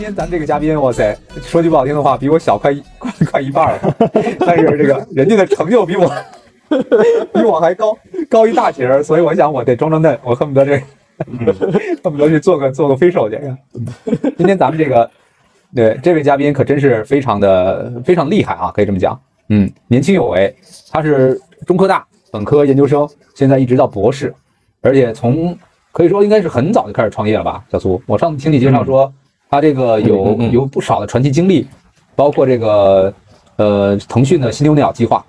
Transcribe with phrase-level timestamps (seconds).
[0.00, 3.94] 天咱这个嘉宾，哇塞，说句不好听的话，比我小快一快 快一半了，
[4.40, 6.10] 但是这个人家的成就比我
[7.34, 7.96] 比我还高
[8.28, 10.82] 高一大截儿，所以我想我得装装嫩，我恨不得这
[12.02, 13.38] 恨不得去做个做个飞手去。
[14.38, 15.08] 今天咱们这个
[15.74, 20.54] 对这位嘉宾可真是非常的非常厉害啊，可以这么讲，嗯，年轻有为，
[20.90, 24.34] 他是中科大本科研究生，现在一直到博士，
[24.80, 25.54] 而且从
[25.92, 28.00] 可以说应该是很早就开始创业了吧，小苏。
[28.06, 29.12] 我上次听你介绍说，
[29.50, 31.66] 他这个有有不少的传奇经历，
[32.14, 33.12] 包括这个
[33.56, 35.24] 呃腾讯的新牛鸟计划，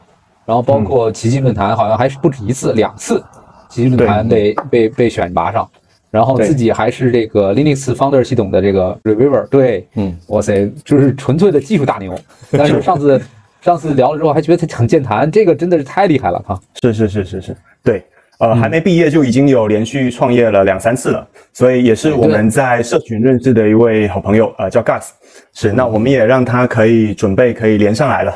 [0.46, 3.24] 然后包括奇迹论坛，好像还是不止一次，两次
[3.68, 5.68] 奇迹论坛被被被选拔上，
[6.12, 12.14] 然后自己还是这个 Linux Founder 系统的这个 Reviewer，对，嗯，哇塞，就是纯粹的技术大牛。
[12.52, 13.20] 但是上次
[13.60, 16.60] 上次聊了之后，还觉得他很健谈，这个真的是太厉害了，哈。
[16.84, 18.04] 是是是是是，对。
[18.42, 25.10] 呃，还没毕业就已经有连续创业了两三次了，所以也是我们在社群认识的一位好朋友，呃，叫 Gus，
[25.54, 28.32] 是，那我们也让他可以准备可以连上来了。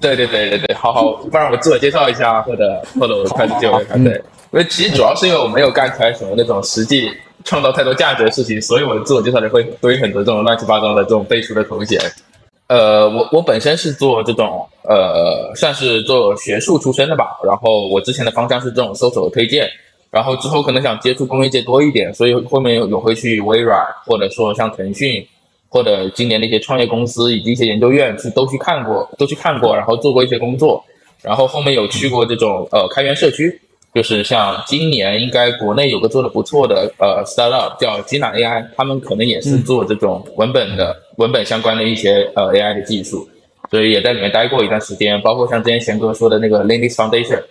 [0.00, 3.72] 对对对对对，好好，不然我自我介绍一下，或者或者我开始就
[4.04, 4.04] 对。
[4.04, 4.14] 因
[4.50, 7.10] 因为其实主要是因为我没有干出来什么那种实际
[7.44, 12.00] 创造太多价值的事情，所以我的自我介绍里会堆很多这种乱七八糟的这种背书的头衔。
[12.68, 17.38] 呃，我我本身是做这种呃，算是做学术出身的吧。
[17.44, 19.68] 然后我之前的方向是这种搜索推荐，
[20.10, 25.26] 然后之后可能想接触工业界多一点，所以后面有有会去微软，或者说像腾讯，
[25.68, 30.84] 或者今年的一些创业公司以及一些研究院去都去看过，都去看过，然后做过一些工作，
[31.22, 33.58] 然后后面有去过这种呃开源社区。
[33.94, 43.26] 就是像今年应该国内有个做的不错的呃 startup 叫吉娜 AI，他们可能也是做这种文本的文本相关的一些呃 AI 的技术，
[43.70, 45.20] 所以也在里面待过一段时间。
[45.22, 47.42] 包括像之前贤哥说的那个 Linux Foundation，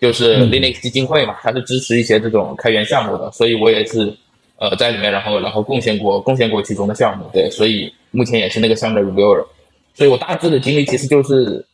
[0.00, 4.12] 就是 Linux 基金会嘛，它是支持一些这种开源项目的，所以我也是
[4.58, 9.46] 呃在里面，然后然后贡献过贡献过其中的项目，对，所以目前也是那个项目的 reviewer，
[9.94, 11.64] 所以我大致的经历其实就是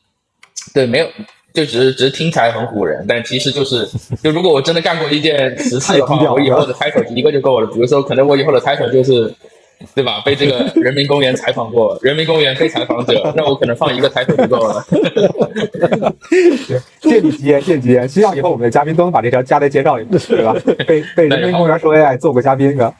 [0.75, 1.08] 对没有。
[1.53, 3.88] 就只是只是听起来很唬人，但其实就是，
[4.22, 7.66] 就如果我真的干过一件实事的话，我以后的 title 一个就够了。
[7.66, 9.33] 比如说，可能我以后的 title 就是，
[9.94, 10.22] 对吧？
[10.25, 14.84] 被这个人民公园采访过，人民公园被采访者，那我可能放一个 title 就够了。
[17.00, 20.55] 借你吉言，借吉言，希望以后我们的嘉宾都能把这条加在介绍里，对吧？
[20.87, 22.94] 被被人民公园说 AI 做过嘉宾的，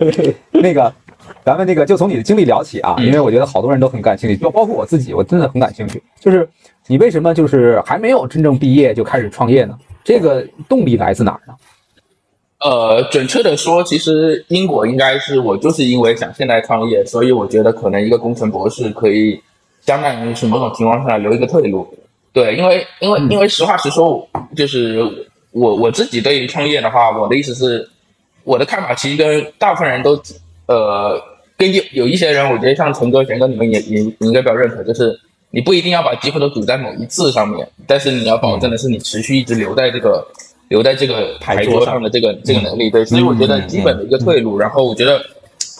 [0.52, 0.92] 那个。
[1.44, 6.02] 咱们那个就从你的经历聊起啊，因为我觉得好多人都很感兴趣，就包括我自己，我真的很感兴趣。
[6.18, 6.46] 就是
[6.90, 9.78] 你为什么就是还没有真正毕业就开始创业呢？
[10.02, 11.54] 这个动力来自哪儿呢？
[12.58, 19.40] 呃，准确的说，其实因果应该是我就是因为想现在创业，所以我觉得可能一个工程博士可以
[19.82, 21.86] 相当于是某种情况下留一个退路。
[22.32, 25.00] 对，因为因为因为实话实说，就是
[25.52, 27.88] 我我自己对于创业的话，我的意思是，
[28.42, 30.20] 我的看法其实跟大部分人都。
[30.66, 31.20] 呃，
[31.56, 35.18] 跟有有一些人，我觉得像陈哥、贤哥，你们也也应该比较认可，就是
[35.50, 40.26] 你不一定要把机会都赌在某一次上面，但是你要保证的是你持续一直留在这个
[40.68, 42.88] 留在这个牌桌上的这个这个能力。
[42.90, 44.58] 对，所以我觉得基本的一个退路。
[44.58, 45.20] 然后我觉得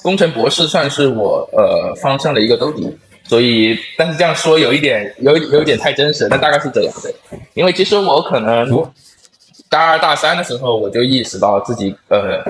[0.03, 2.89] 工程博士算是我呃方向的一个兜底。
[3.25, 7.39] 所以，但是这样说有一点有有一点太真实，但大概是这样的。
[7.55, 8.69] 因为其实我可能
[9.69, 12.43] 大二大三的时候，我就意识到自己呃。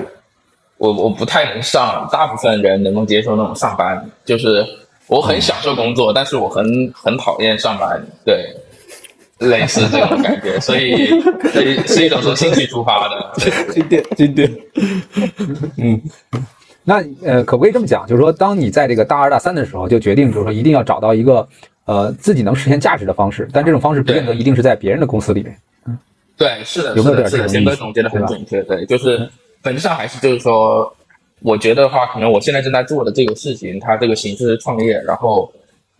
[0.77, 4.65] 我我不太能上，大部分人能够接受那种上班，就是
[5.07, 6.63] 我很享受工作，但是我很
[6.93, 8.55] 很讨厌上班，对，
[9.39, 11.21] 类似这种感觉，所以
[11.51, 13.33] 所以是一种从兴趣出发的，
[13.73, 14.49] 经典经典，
[15.77, 16.01] 嗯，
[16.83, 21.47] 那呃，可不可以这么讲，就是说，当你在这个大二大三的时候，就决定就是说，一定要找到一个
[21.85, 25.99] 呃自己能实现价值的方式，但这种方式不见得一定是在别人的公司里面，嗯，
[26.37, 27.75] 对，是的，有没有点这个意思？
[27.75, 29.29] 总结的很准确，对，就是。
[29.63, 30.91] 本质上还是就是说，
[31.43, 35.51] 我觉得的话，可能我现在正在做的这个事情，它这个形式是创业，然后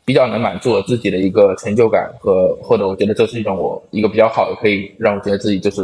[0.06, 5.82] 比较能满足我自己的一个成就感和或者我觉得这是一种我一个比较好的可以让我觉得自己就是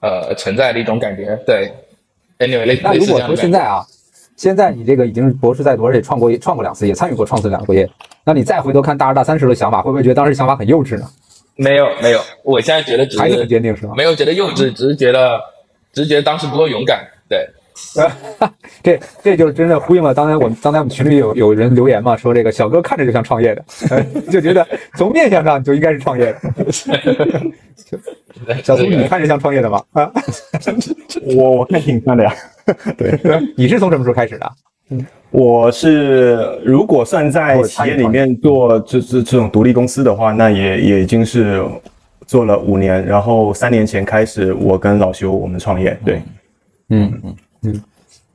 [0.00, 1.38] 呃存在的一种感觉。
[1.46, 1.70] 对
[2.38, 3.84] ，Anyway，那如果说现在啊，
[4.36, 7.88] 现在你这个已经是博士在读，而且创过创过两次业，参与过创思两个业，
[8.24, 11.06] 那你再回头看大二大三时的想法，会不会觉得当时想法很幼稚呢？
[11.56, 13.94] 没有没有，我现在觉得只还是很坚定是吗？
[13.96, 15.40] 没有觉得幼稚，只是觉得
[15.92, 17.06] 只是觉得当时不够勇敢。
[17.30, 17.48] 对，
[18.82, 23.64] 这这就是真的呼应了刚才我们刚才我们群里有有人留言嘛，说这个小哥看着就像创业的，
[24.30, 26.40] 就觉得从面相上就应该是创业的。
[28.62, 29.82] 小苏，你看着像创业的吗？
[29.92, 30.10] 啊，
[31.36, 32.34] 我我看挺像的呀。
[32.96, 33.18] 对，
[33.56, 34.52] 你是从什么时候开始的？
[35.30, 41.64] 我是如果算在企业里面做这这这种独立公司的话，那也也已经是
[42.26, 43.04] 做了五年。
[43.04, 45.98] 然后三年前开始，我跟老修我们创业。
[46.04, 46.22] 对，
[46.90, 47.36] 嗯嗯嗯，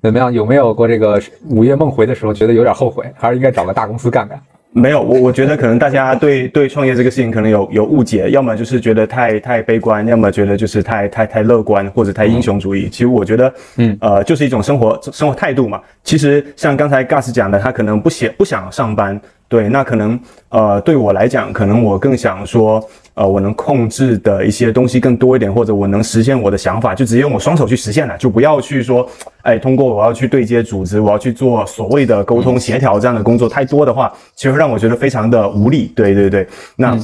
[0.02, 0.34] 怎么样？
[0.34, 4.42] 有没有过这个午夜梦回的时候，觉得有点后悔，还是应该找个大公司干干？
[4.74, 12.90] 没有，我我觉得可能大家对对创业这个事情可能有有误解，要么就是觉得太太悲观，要么觉得就是太太太乐观或者太英雄主义。
[12.90, 15.82] 其实我觉得，嗯呃，就是一种生活生活态度嘛。
[16.04, 19.20] 其实像刚才 Gus 讲的，他可能不想不想上班，
[19.50, 20.18] 对，那可能
[20.50, 22.82] 呃对我来讲，可能我更想说。
[23.14, 29.08] 呃，我能控制的一些东西更多一点，或者我能实现我的想法，就直接用我双手去实现了，就不要去说，
[29.42, 35.92] 哎，通过我要去对接组织，我要去做所谓的沟通协调这样的工作太多的话，其实让我觉得非常的无力。
[35.96, 36.98] 对对对，那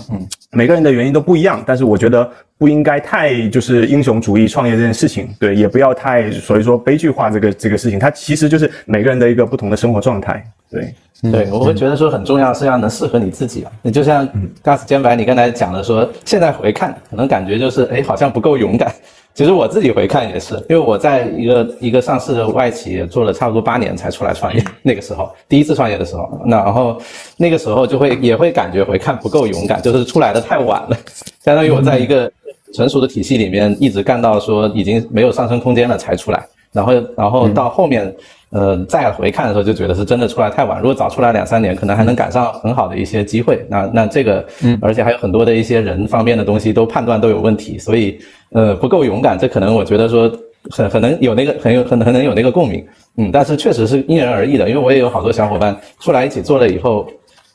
[0.52, 10.94] 每个人的原因都不一样，但是我觉得不应该太就是英雄主义创业这件事情，对，也不要太所以说悲剧化这个这个事情，它其实就是每个人的一个不同的生活状态，对。
[11.20, 13.72] 对，我会觉得说很重要是要能适合你自己啊。
[13.82, 14.30] 你就像
[14.64, 18.94] Gas 肩白，你刚才讲的说，现在回看可能感觉就是哎，好像不够勇敢。
[19.38, 27.00] 其实我自己回看也是，因为我在一个一个上市的外企做了差不多八年才出来创业， 那个时候第一次创业的时候，那然后
[27.38, 30.98] 那个时候就会也会感觉回看不够勇敢，就是出来的太晚了，
[31.46, 32.32] 相当于我在一个
[32.74, 36.44] 成熟的体系里面一直干到说已经没有上升空间了才出来，
[36.78, 38.16] 然后然后到后面。
[38.50, 40.80] 呃，再回看的时候就觉得是真的出来太晚。
[40.80, 43.66] 如果早出来两三年，可能还能赶上很好的一些机会。
[43.70, 48.18] 那那这个，嗯，而且还有很多的一些人方面的东西都判断都有问题，所以
[48.54, 49.38] 呃不够勇敢。
[49.38, 50.32] 这可能我觉得说
[50.72, 52.88] 很很能有那个很有很很能有那个共鸣，
[53.18, 54.70] 嗯，但是确实是因人而异的。
[54.70, 57.06] 因为我也有好多小伙伴出来一起做了以后，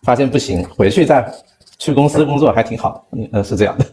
[0.03, 1.27] 发现不行，回去再
[1.79, 3.03] 去公司工作还挺好，
[3.33, 3.87] 嗯，是这样的。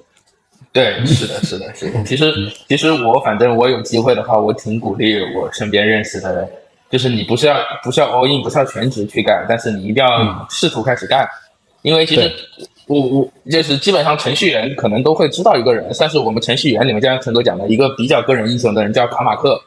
[0.72, 2.04] 对，是的，是的，是的。
[2.04, 2.34] 其实
[2.68, 6.48] 其实我反正我有机会的话，我挺鼓励我身边认识的人。
[6.92, 11.24] 就是你不是要不是要 all in，不是要全职去干，但是你一定要试图开始干，
[11.84, 12.34] 因为其实
[12.88, 19.62] 我我就是基本上程序员可能都会知道一个人，算是我们程序员里面，就像陈哥讲的一个比较个人英雄的人叫卡马克，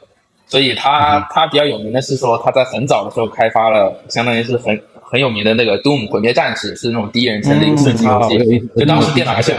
[0.47, 9.53] 所以他他比较有名的是说他在很早的时候开发了，相当于是很很有名的那个 Doom 毁灭战士，是那种第一人称的一个射击游戏，就当时电脑还是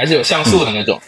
[0.00, 0.98] 还是有像素的那种，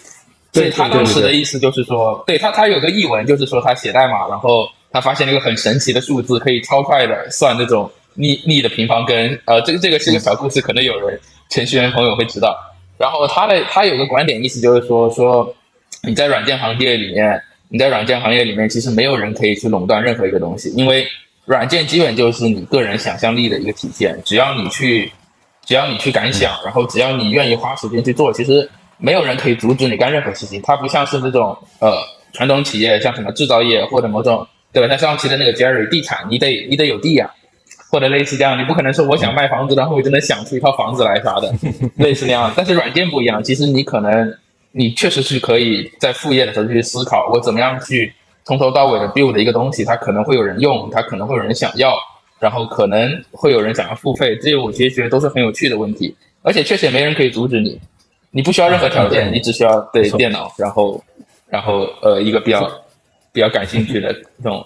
[0.53, 4.69] 所以他当时的意思就是说，对他他有个译文就是说他写代码，然后。
[4.95, 9.41] 他发现了一个很神奇的数字，可以超快的算那种逆逆的平方根。
[9.47, 11.19] 呃，这个这个是个小故事，可能有人
[11.49, 12.55] 程序员朋友会知道。
[12.99, 15.51] 然后他的他有个观点，意思就是说说
[16.07, 21.07] 你在软件行业里面，你在软件行业里面，其实没有人可以去垄断任何一个东西，因为
[21.47, 24.15] 软件基本就是你个人想象力的一个体现。
[24.27, 25.11] 只要你去，
[25.65, 28.69] 只要你去敢想，然后只要你愿意花时间去做，其实
[29.03, 30.63] 没有人可以阻止你干任何事情。
[30.63, 31.93] 它不像是那种呃
[32.33, 34.47] 传统企业，像什么制造业或者某种。
[34.75, 34.89] 对吧？
[34.89, 37.31] 像上期的那个 Jerry，地产你得你得有地呀，
[37.91, 41.53] 或者类似这样，你不可能说我想卖房子，然后我就能想出一套房子来啥的，
[41.97, 42.51] 类似那样。
[42.57, 44.35] 但是软件不一样，其实你可能
[44.71, 48.11] 你确实是可以在副业的时候去思考，我怎么样去
[48.47, 51.95] 从头到尾的 build 一个东西，它可能会有人用，它可能会有人想要，
[52.41, 57.79] 然后可能会有人想要付费，这些我其实觉得都是很有趣的问题，而且确实也没人可以阻止你，
[58.33, 61.01] 你不需要任何条件，你只需要对电脑，然后
[61.49, 62.69] 然后呃一个比较。
[63.35, 64.63] 比较感兴趣的这种，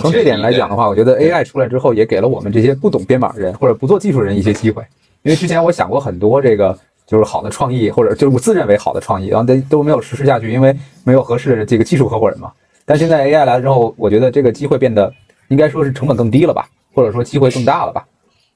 [0.00, 4.82] 从这点来讲的话，我觉得 AI 出来之后，也给了我们这些不懂编码的人或者不做技术人一些机会。
[5.22, 6.76] 因为之前我想过很多这个
[7.06, 12.50] 就是好的创意，或者就是我自认为好的创意，然后都都没有实施下去，因为没有合适的这个技术合伙人嘛。
[12.84, 15.14] 但现在 AI 来了之后，我觉得这个机会变得
[15.46, 18.04] 应该说是成本更低了吧，或者说机会更大了吧。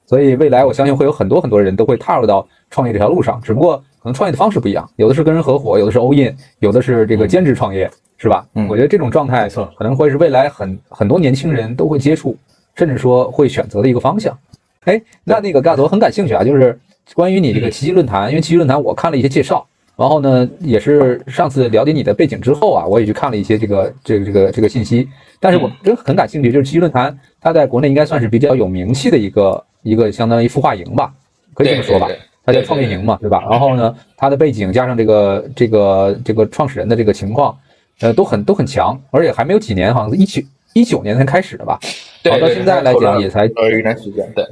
[0.05, 7.89] 所以未来我相信会有很多很多人都会踏入到创业这条路上，只不过可能创业的方式不一样，有的是跟人合伙，有的是 all in，有的是这个兼职创业。
[8.23, 8.45] 是吧？
[8.53, 12.37] 嗯，我觉得这种状态可能会是未来很很多年轻人都会接触，
[12.75, 14.37] 甚至说会选择的一个方向。
[14.81, 16.79] 哎，那那个盖子，我很感兴趣啊，就是
[17.15, 19.65] 关于你这个奇迹论坛，因为奇迹论坛我看了一些介绍，
[19.97, 25.09] 然后呢，也是上次了解你的背景之后啊，我也去看了一些这个这个这个这个信息。
[25.39, 31.11] 但是我真很感兴趣，就是奇迹论坛，它在国内应该算是比较有名气的一个一个相当于孵化营吧，
[31.55, 32.07] 可以这么说吧？
[32.51, 33.43] 它叫创业营嘛，对吧？
[33.49, 37.57] 然后呢，他的背景加上这个这个这个创始人的这个情况。
[37.99, 40.41] 呃，都很都很强，而且还没有几年，好像是一九
[40.73, 41.77] 一九年才开始的吧。
[42.23, 44.43] 对，对到现在来讲也才呃一段时间，对，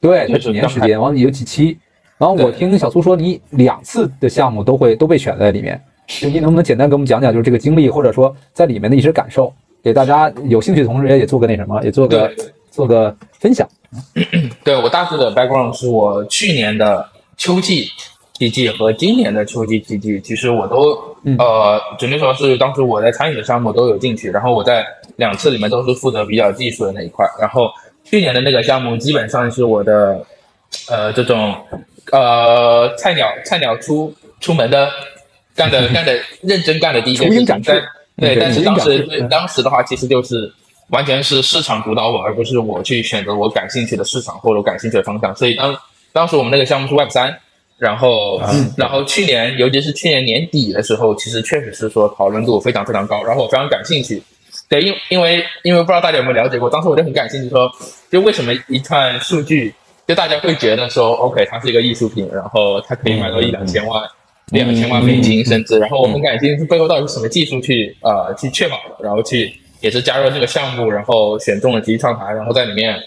[0.00, 1.76] 对，才就几年时间，完了有几期。
[2.18, 12.30] 然后我听小苏说，你两次的项目都会都被选在里面，就你能不能简单给我们讲讲，就是这个经历，或者说在里面的一些感受，给大家有兴趣的同时也做个那什么，也做个
[12.70, 13.68] 做个分享。
[14.62, 17.04] 对我大致的 background 是我去年的
[17.38, 17.88] 秋季
[18.38, 24.84] TG 和今年的秋季 TG，其实我都、嗯呃，准确说是当时我在参与的项目都有进去，然后我在
[25.16, 27.70] 两次里面都是负责比较技术的那一块，然后
[28.04, 30.24] 去年的那个项目基本上是我的
[30.88, 31.54] 呃这种
[32.12, 34.88] 呃菜鸟菜鸟出出门的
[35.54, 37.82] 干的 干的认真干的第一件事情，但
[38.16, 40.52] 对，但是当时当时的话，其实就是
[40.90, 45.34] 完全是市场主导我，而不是我去选择我感兴趣的市场或者我感兴趣的方向。
[45.36, 45.76] 所以当
[46.18, 47.32] 当时我们那个项目是 Web 三，
[47.78, 48.42] 然后、
[48.76, 54.20] 然后去年尤其是去年年底的时候，其实确实是说讨论度非常非常高，然后我非常感兴趣。
[54.68, 57.70] 对，因因为因为不知道大家有没有了解过，当时我就很感兴趣说，
[58.10, 59.72] 就为什么一串数据，
[60.08, 64.02] 就大家会觉得说，OK，它是一个艺术品，然后它可以卖到一两千万。
[64.50, 72.98] 两千万美金甚至，然后我很感兴趣背后到底是什么技术去呃去确保的，然后去也是加入这个项目，然后选中了极创台，然后在里面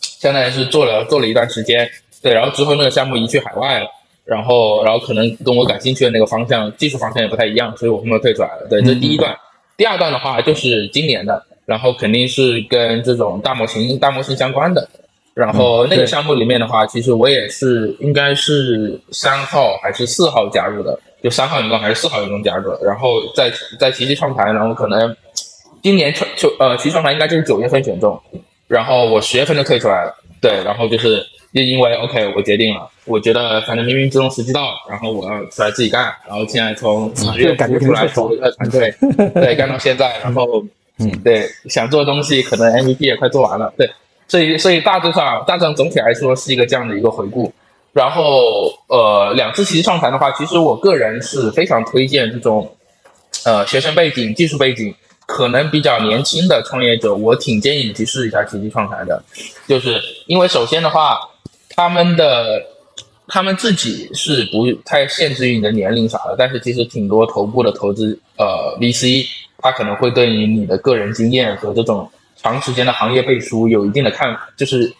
[0.00, 1.88] 相当于是做了做了一段时间，
[2.22, 3.86] 对，然后之后那个项目移去海外了，
[4.24, 8.66] 然后然后可能跟我感兴趣的那个方向技术方向也不太一样，所以我后面退出来了。
[8.70, 9.36] 对，这是第一段。
[9.76, 14.88] 第二段的话就是今年的，然后肯定是跟这种大模型大模型相关的。
[15.34, 22.78] 然后那个项目里面的话，其实我也是应该是三号还是四号加入的，就三号员工还是四号员工加入的。
[22.84, 23.50] 然后在
[23.80, 25.16] 在奇迹创台，然后可能
[25.82, 28.20] 今年创就呃奇迹创台应该就是九月份选中，
[28.68, 30.14] 然后我十月份就退出来了。
[30.38, 38.94] 对，然后就是就因为 OK，我决定了，我觉得反正冥冥之中时机到了，然后我要出来自己干，然后现在从十月感觉初出来组了一个团队，
[39.34, 40.64] 对，干到现在，然后
[40.98, 41.10] 嗯。
[41.22, 43.90] 对，想做的东西可能 MVP 也快做完了，对，
[44.28, 47.52] 所以所以大致上大致上总体来说是一个这样的一个回顾。
[47.92, 52.74] 然后呃，两次奇迹创谈的话，其实我个人是非常推荐这种
[53.44, 54.94] 呃学生背景、技术背景
[55.26, 59.22] 可能比较年轻的创业者，我挺建议你去试一下奇迹创谈的，
[59.68, 61.18] 就是因为首先的话，
[61.74, 62.62] 他们的
[63.28, 69.26] 他们自己是不太限制于你的年龄啥的，但是其实挺多头部的投资呃 VC，
[69.58, 74.92] 他可能会对于你的个人经验和这种长时间的行业背书有一定的看，就是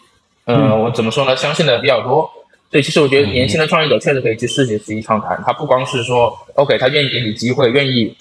[0.45, 2.29] 嗯、呃我怎么说呢，相信的比较多。
[2.71, 8.11] 所以其实我觉得年轻的创业者确实可以去试试实际创谈，他不光是说 OK，他愿意给你机会，愿意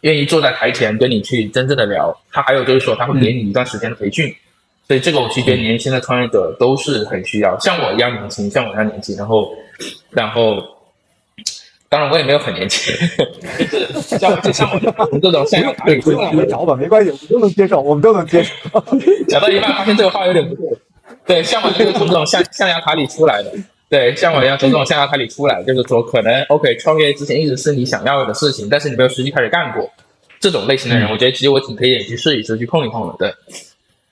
[0.00, 4.34] 愿意坐在台前跟你去真正的聊，他还有就是说他会给你一段时间的培训。
[4.90, 9.48] 所以这个我其实觉得年轻的创业者都是很需要，像我一样年轻，像我一样年轻，然后，
[10.10, 10.56] 然后，
[11.88, 12.92] 当然我也没有很年轻，
[13.56, 18.52] 就是像就像我们这种象牙塔里出来你找吧，没关系，我们都能接受，我们都能接受。
[19.28, 20.76] 讲到一半发现这个话有点不对，
[21.24, 23.52] 对，像我就是从这种象象牙塔里出来的，
[23.88, 29.88] 对，像我一样从这种象牙塔里出来，就是说可能 OK 创业之前一直是你想要的事情，但是你没有实际开始干过，
[30.40, 33.32] 这种类型的人，我觉得其实我挺推荐你去试一试，去碰一碰的，对。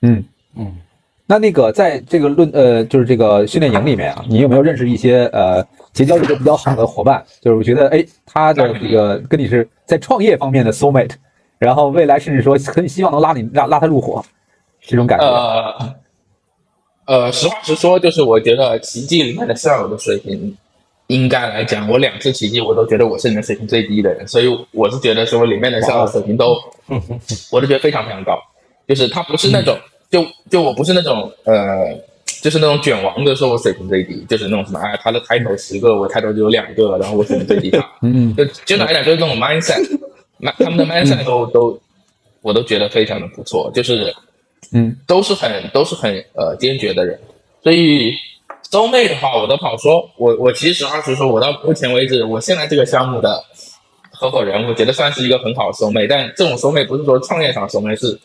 [0.01, 0.23] 嗯
[0.59, 0.75] 嗯，
[1.25, 7.23] 那那个在这个论呃，就是这个训练营里面啊，你有没有认识一些呃结交一个比较好的伙伴？
[7.41, 11.11] 就是我觉得哎，他的这个跟你是在创业方面的 soul mate，
[11.57, 14.23] 然后未来甚至说很希望能拉你拉拉他入伙，
[14.81, 15.25] 这种感觉。
[15.25, 15.95] 呃，
[17.05, 20.55] 呃，实话实说，就是我觉得奇迹里面的校友的水平，
[21.07, 26.55] 应该来讲，我两次奇迹我都觉得我是里面水平最低的人，所以我是觉得说里面的校友水平都，
[27.51, 28.37] 我都觉得非常非常高，
[28.87, 29.75] 就是他不是那种，
[30.09, 31.97] 就就我不是那种呃。
[32.41, 37.85] 就是那种卷王的说我水平最低，就是那种什么，哎，他的抬头十个，我抬头只有两个，然后我水平最低他。
[38.01, 39.85] 嗯就简单来讲，就是这种 mindset，
[40.57, 41.77] 他们的 mindset 都都，
[42.41, 44.15] 我都觉得非常的不错，就是
[44.71, 47.19] 嗯都是很都是很呃坚决的人，
[47.61, 48.13] 所以
[48.69, 53.43] 周妹的话，我都好说，我我其实二十说，我到目前为止，我现在这个项目的
[54.11, 58.17] 合伙人，我觉得算是一个很好的收妹，但这种收妹不是说创业上收妹，是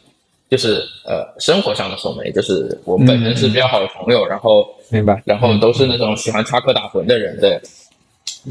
[0.51, 5.21] 就是呃生活上的收妹，就是我们本身是比较好的朋友，然后明白。
[5.25, 7.61] 然后都是那种喜欢插科打诨的人，对。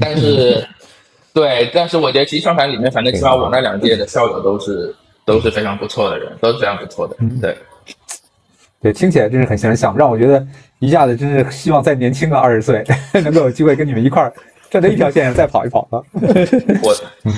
[0.02, 0.68] 但是，
[1.34, 4.94] 对，但是我觉得其实创谈里面，反正起码我那两届的校友都是
[5.26, 7.58] 都是非常不错的人，都是非常不错的人，对。
[8.82, 10.46] 对，听起来真是很形象，让我觉得
[10.80, 12.84] 一下子真是希望再年轻个二十岁，
[13.24, 14.34] 能够有机会跟你们一块儿
[14.70, 16.04] 站在一条线上再跑一跑了。
[16.84, 16.94] 我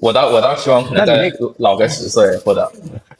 [0.00, 2.70] 我倒我倒希望可能再那你那老个十岁或者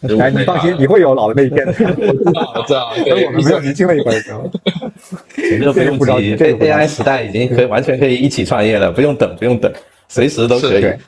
[0.21, 1.73] 哎，你放心，你会有老的那一天的。
[1.75, 2.93] 我 知道，我知道，
[3.27, 4.49] 我们没有年轻的一辈儿的时候。
[5.37, 9.73] 这个不用不着急急这，AI 时代已经可以完全可以一起创业了，不用等，不用等，
[10.09, 10.81] 随时都可以。
[10.81, 10.99] 对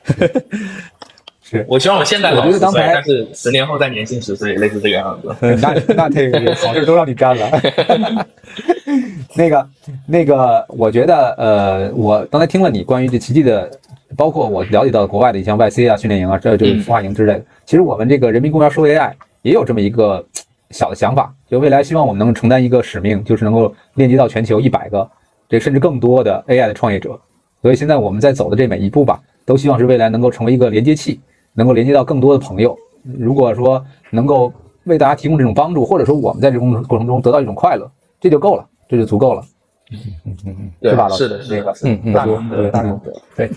[1.42, 5.36] 是我希望我现在我老十岁，觉得刚才但是十年后再年轻十岁，类似这个样子。
[5.40, 7.60] 那那这个好事都让你占了。
[9.34, 9.68] 那个
[10.06, 13.70] 那个，我觉得呃，我刚才听了你关于这奇迹的，
[14.16, 17.44] 包括我了解到国外的一像 YC 啊训练营啊，这就是孵化营之类的。
[17.64, 19.12] 其实我们这个人民公园说 AI
[19.42, 20.24] 也有这么一个
[20.70, 25.08] 小的想法，就未来希望我们能承担一个使命，就是能够链接到全球一百个，
[25.48, 27.18] 这甚至更多的 AI 的创业者。
[27.62, 31.20] 所以现在我们在走的这每一步吧，都希望是未来能够成为一个连接器，
[31.54, 32.76] 能够连接到更多的朋友。
[33.18, 34.52] 如果说能够
[34.84, 37.90] 为大家提供这种帮助，或者说我们在这个过程中得到一种快乐，
[38.20, 39.42] 这就够了，这就足够了，
[40.80, 41.08] 对是吧？
[41.08, 43.12] 老师是的，是那个的，是的嗯嗯，大对功德，大功德。
[43.36, 43.50] 对，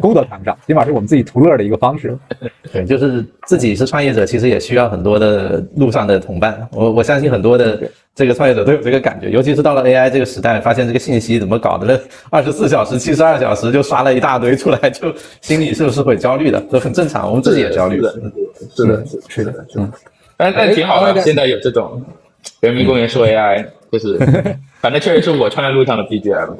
[0.00, 2.16] 功德谈不上，起码是我们自己图乐的一个方式。
[2.72, 6.68] 对，就是自己是创业者，其实也需要很多的路上的同伴。
[6.72, 7.82] 我我相信很多的
[8.14, 12.00] 这个创业者都有这个感觉，尤其是到了 AI 这个时代，发现这个信息怎么搞的，
[12.30, 16.62] 二十四小时、七十二小时就刷了一大堆出来，就心里是不是会焦虑的？
[16.70, 18.02] 这很正常，我们自己也焦虑是。
[18.02, 18.12] 的，
[18.76, 19.90] 是的，是的，是的。
[20.36, 22.02] 但但挺好的，现在有这种
[22.60, 24.16] 人民公园说 AI，就是
[24.80, 26.56] 反正确实是我穿在路上的 BGM。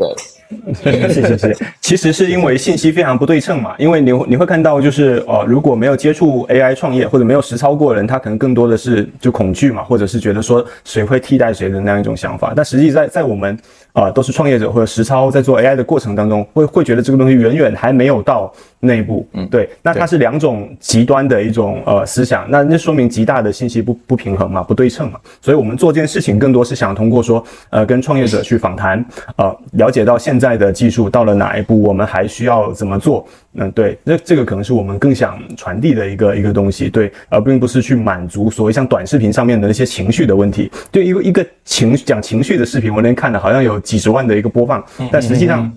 [0.82, 12.52] 对，是是是，其实是因为信息非常不对称嘛，因为你你会看到就是呃，如果没有接触 AI 创业或者没有实操过的人，他可能更多的是就恐惧嘛，或者是觉得说谁会替代谁的那样一种想法。
[12.54, 13.56] 但实际在在我们
[13.92, 19.26] 啊、呃、都是创业者或者实操在做 AI 的过程当中，会会觉得这个东西远远还没有到那一步。
[19.32, 25.18] 嗯，对，那它是两种极端的一种呃思想，那那说明极大的信息不不平衡嘛，不对称嘛。
[25.40, 29.04] 所以我们做这件事情更多是想通过说呃跟创业者去访谈，
[29.36, 33.26] 呃了解到现在的技术到了哪一步，我们还需要怎么做。
[33.54, 40.70] 嗯，对，那这个可能是我们更想传递的一个一个东西，对，而并不是去满足所谓像短视频上面的那些情绪的问题。
[40.92, 45.70] 对，一个一个情讲情绪的视频，我那天看的好像有几十万的一个播放，但实际上。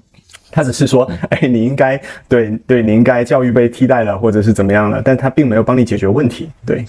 [0.55, 6.47] 他只是说，哎，你应该对对，你应该教育被替代了，或者是怎么样了，但他并没有帮你解决问题。
[6.63, 6.85] 对，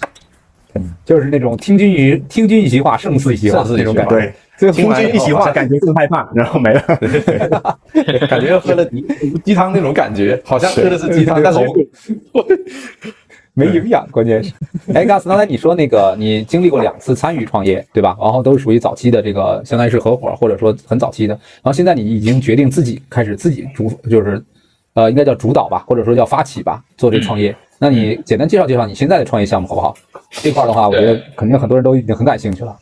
[1.03, 4.11] 就是那种听君一听君一席话，胜似一席话胜似一席话那种感觉。
[4.11, 6.83] 对，最后听君一席话，感觉更害怕， 然后没了。
[8.29, 8.87] 感觉喝了
[9.43, 11.59] 鸡汤那种感觉，好像喝的是鸡汤，但是
[13.55, 14.53] 没营养，关键是。
[14.93, 18.17] 哎，嘎斯，刚才你说那个你经历过两次参与创业，对吧？
[18.21, 21.35] 然后都是属于早期的这个，相当于是合伙或者说很早期的。
[21.35, 24.43] 然后现在你已经决定自己开始自己主，就是
[24.95, 27.55] 呃，应该叫主导吧，或者说叫发起吧，做这创业。
[27.79, 29.97] 那你简单介绍介绍你现在的创业项目好不好？
[30.31, 32.77] 这块儿的话，我觉得肯定很多人都已经很感兴趣了。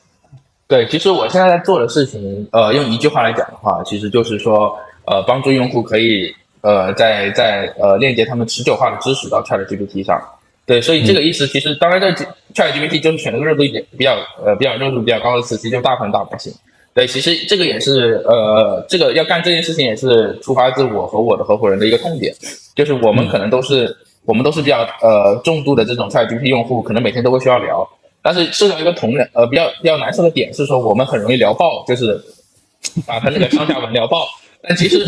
[0.66, 10.18] 对，其实我现在在做的事情，呃，用一句话来讲的话，其实就是说，呃，帮助用户可以呃，在在呃链接他们持久化的知识到 ChatGPT 上。
[10.64, 12.08] 对，所以这个意思其实，当然这
[12.54, 16.52] ChatGPT 就是选了个热度一点比较呃比较热度比较高的词，其实就大盘大模型。
[16.94, 22.34] 对，其实这个也是呃，这个要干这件事情也是出发自我和我的合伙人的一个痛点，
[22.76, 27.88] 就是我们可能都是、我们都是比较呃重度的这种 ChatGPT 用户，可能每天都会需要聊。
[28.22, 32.22] 但是涉及到一个同人呃比较比较难受的点是说，我们很容易聊爆，就是
[33.06, 34.26] 把他那个上下文聊爆。
[34.64, 35.04] 但其实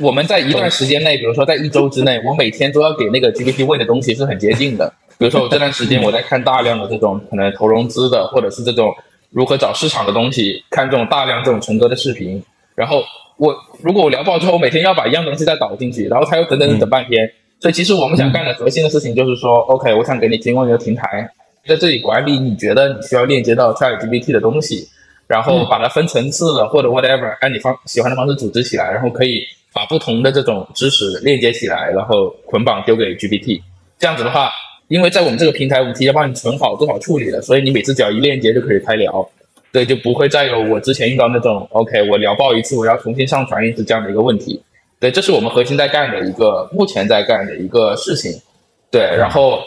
[0.00, 4.92] 我们在一段时间内，比如说在一周之内，我每天都要给那个 GPT 喂的东西是很接近的。
[5.16, 8.92] 比如说我这段时间我在看大量的这种可能投融资的，或者是这种
[9.30, 12.42] 如何找市场的东西，看这种大量这种成哥的视频。
[12.74, 13.04] 然后
[13.36, 17.30] 我如果我聊爆之后，我每天要把一样东西再导进去，然后他又等等等半天。
[17.60, 21.30] 所以其实我们想干的核心的事情就是说，OK，我想给你提供一个平台，
[21.64, 24.88] 在这里管理你觉得你需要链接到 ChatGPT 的东西。
[25.26, 33.60] 然后把它分层次了，或者 whatever，按你方喜欢的方式组织起来，然后可以把不同的这种知识链接起来，然后捆绑丢给 GPT。
[33.98, 34.50] 这样子的话，
[34.88, 39.28] 因为在我们这个平台，我们提前帮你存好、做好处理了，所以你每次只要一链接就可以开聊，
[39.72, 44.62] 对，就不会再有我之前遇到那种 OK，我聊爆一次，我要重新上传一次这样的一个问题。
[45.00, 48.32] 对，这是我们核心在干的一个，目前在干的一个事情。
[48.90, 49.60] 对，然后。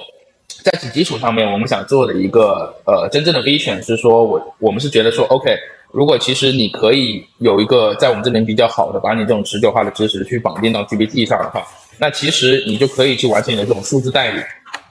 [0.64, 5.56] 在此基础上面，我们想做的一个呃真正的 vision 是说，我我们是觉得说，OK，
[5.92, 11.66] 如果其实你可以有一个在我们这边比较好的，把你这种持久化的知识去绑定到 GPT 上的话，
[11.98, 14.42] 那其实你就可以去完成你的这种数字代理。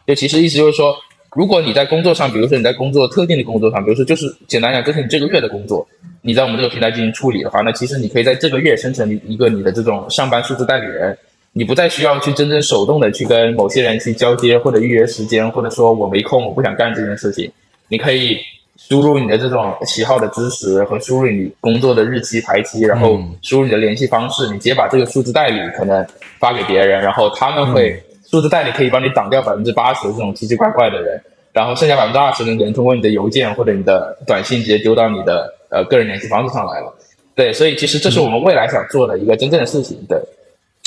[0.07, 0.95] 就其实意思就是说，
[1.37, 5.87] 如果你在工作上，比如说你在工作特定的工作上，比如说就是简单讲，就是你这个月的工作，
[6.23, 11.17] 你在我们这个平台进行处理的话，那其实你可以在这个月生成一个你的这种上班数字代理人。
[11.59, 17.51] 你不再需要去真正手动的去跟某些人去交接或者预约时间，或者说我没空，我不想干这件事情。
[17.89, 18.39] 你可以
[18.77, 26.07] 输入你的这种喜好的知识和输入你工作的日期排期，然后输入你的联系方式，你直接把这个数字代理可能
[26.39, 31.21] 发给别人，然后他们会数字代理可以帮你挡掉百分之八十的这种奇奇怪怪的人，
[31.53, 36.95] 然后剩下百分之二十的人通过你的邮件或者你的短信直接丢到你的呃个人联系方式上来了。
[37.35, 39.99] 对，所以其实这是我们未来想做的一个真正的事情。
[40.09, 40.17] 对。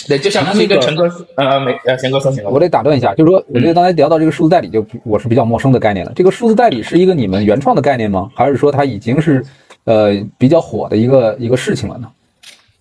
[0.08, 6.12] 对，就像之前跟陈哥呃没呃贤哥说贤哥，我得打断一下，就是说，我觉得刚才聊到这个数字代理，就我是比较陌生的概念了。
[6.16, 8.30] 这个数字代理是一个你们原创的概念吗？
[8.36, 9.46] 还是说它已经是
[9.84, 12.10] 呃比较火的一个一个事情了呢？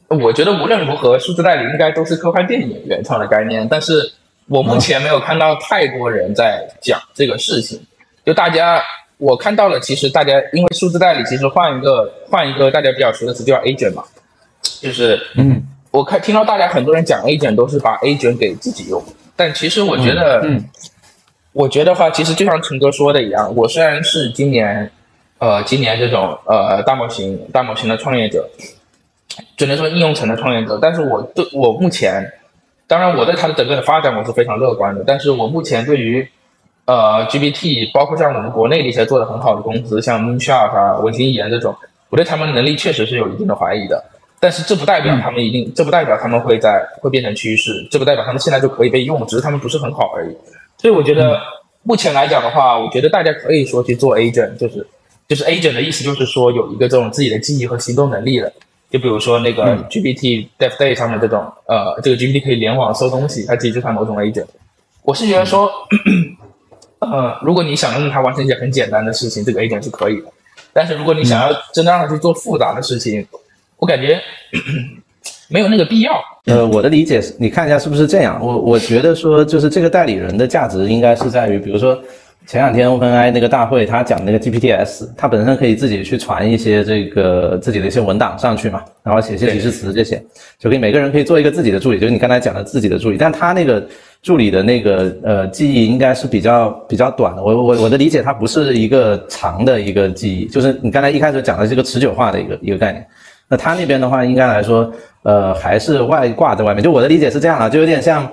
[0.09, 4.13] 我觉得无论如何，数字代理应该都是科幻电影原创的概念，但是
[4.49, 7.81] 我目前没有看到太多人在讲这个事情。
[8.27, 8.83] 就大家，
[9.19, 14.03] 我看到了，其实大家因为数字代理，其实换一个换一个大家比较熟的词，就叫 agent 嘛，
[14.81, 19.03] 就是嗯，我看听到大家很多人讲 A 卷都是把 A 卷给自己用，
[19.37, 20.65] 但其实我觉得，嗯，
[21.53, 24.91] 我觉得话，其实就像陈哥说的一样，我虽然是今年，
[25.39, 28.49] 呃，今年这种呃大模型大模型的创业者。
[29.57, 32.31] 只能说应用层的创业者，但是我对我目前，
[32.89, 36.29] 当然我对它的整个的发展我是非常乐观的，但是我目前对于
[36.85, 41.75] 呃 GPT，包括像我们国内的一些做的很好的公司，像 Moonshot 啊、文心一言这种，
[42.11, 44.05] 我对他们能力确实是有一定的怀疑的。
[44.41, 50.35] 但是这不代表他们一定，这不代表他们会在会变成趋势，这不代表他们现在就可以被用，只是他们不是很好而已。
[50.79, 51.39] 所以我觉得
[51.83, 54.87] 目前来讲的话，我觉得大家可以说去做 agent，就是
[55.29, 58.51] 就是 agent 的意思就是说有一个这种自己的记忆和行动能力的。
[58.91, 64.47] 就比如说那个 GPT Dev Day 上面这种，呃，这个 GPT 可以联网搜东西，它其实就算某种 agent。
[65.03, 65.71] 我是觉得说，
[66.99, 70.33] 呃，如果你想用它完成一些很简单的事情，这个 agent 是可以的。
[70.73, 73.25] 但是如果你想要真的让它去做复杂的事情，
[73.81, 74.21] 我感觉
[75.49, 76.13] 没有那个必要。
[76.47, 78.39] 呃，我的理解是，你看一下是不是这样？
[78.41, 82.01] 我我觉得说，就是这个代理人的价值应该是在于，比如说。
[82.47, 90.21] 前两天 OpenAI 那个大会，他讲那个 GPTs，他本身可以自己去传一些这个自己的一些文档上去嘛，然后写些提示词这些，
[90.59, 93.17] 就可以每个人可以做一个自己的助理，就是你刚才讲的自己的助理。
[93.17, 93.87] 但他那个
[94.21, 97.43] 助理的那个呃记忆应该是比较比较短的。
[97.45, 103.07] 我我我的理解，它不是一个长的一个记忆，就是你刚才一开始讲的这个持久化的一个一个概念。
[103.51, 104.91] 那他那边的话，应该来说，
[105.25, 106.83] 呃，还是外挂在外面。
[106.83, 108.27] 就我的理解是这样啊，就有点像，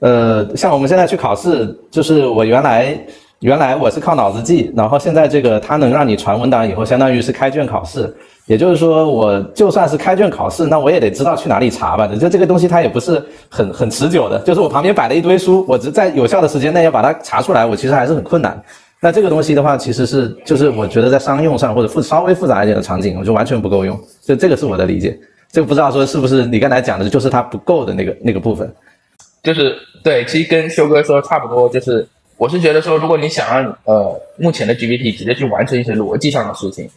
[0.00, 2.98] 呃，像我们现在去考试，就是我原来。
[3.42, 8.08] 原来我是靠脑子记，然后现在这个它能让你传文档以后，相当于是开卷考试。
[8.46, 12.06] 也就是说，我就算是开卷考试，那我也得知道去哪里查吧。
[12.06, 18.62] 就这个东西它也不是很很持久的，就是我旁边摆了一堆书，我只在有效的时间内要把它查出来，我其实还是很困难。
[19.02, 24.00] 那这个东西的话，其实是就是我觉得在商用上或者复稍微复杂一点的场景，我就完全不够用。
[24.22, 25.18] 就这个是我的理解。
[25.50, 28.72] 这个不知道说是不是你刚才讲的，就是它不够的那个那个部分。
[29.42, 32.06] 就是对，其实跟修哥说差不多，就是。
[32.38, 36.90] 我是觉得说，如果你想让呃目前的 GPT 直接去完成一些逻辑上的事情，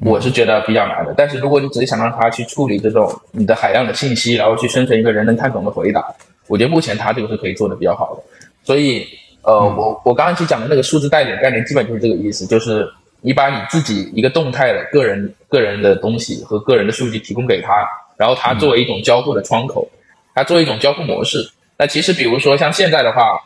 [0.00, 1.14] 我是觉得比较难的。
[1.16, 6.04] 但是如果你只是想让它去处理这种你的海量的信息，然后去生成一个人能看懂的回答，
[6.48, 8.22] 我觉得目前它这个是可以做的比较好的。
[8.62, 9.06] 所以
[9.44, 19.88] 呃，我我刚刚去讲的那个数字代理概念，基本就是这个意思，就是你把你自己一个动态的个人个人的东西和个人的数据提供给他，然后他作为一种交互的窗口，
[20.34, 21.48] 他作为一种交互模式。
[21.76, 23.38] 那其实比如说像现在的话。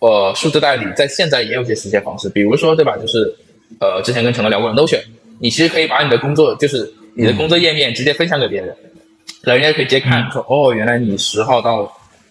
[0.00, 2.94] 呃，数字代理在现在也有些实现方式，比如说，对吧？
[2.98, 3.34] 就是，
[3.80, 5.00] 呃，之前跟陈哥聊过的 Notion，
[5.38, 8.76] 你其实可以把你的工作，就是你的工作页面直接分享给别人，
[9.44, 11.90] 人家可以直接看，说，哦，原来你十号到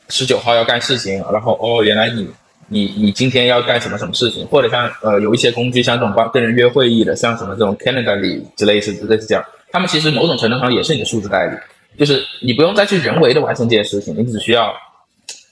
[0.10, 2.30] 十九号要干事情，然后，哦，原来你
[2.73, 11.55] 你你今天要干什么什么事情，或者像呃有一些工具，像这种帮跟人约会议的，像什么这种 Canada 里之类是类似这样，他们其实某种程度上也是你的数字代理，
[11.97, 14.73] 就是你不用再去人为的完成这些事情，你只需要。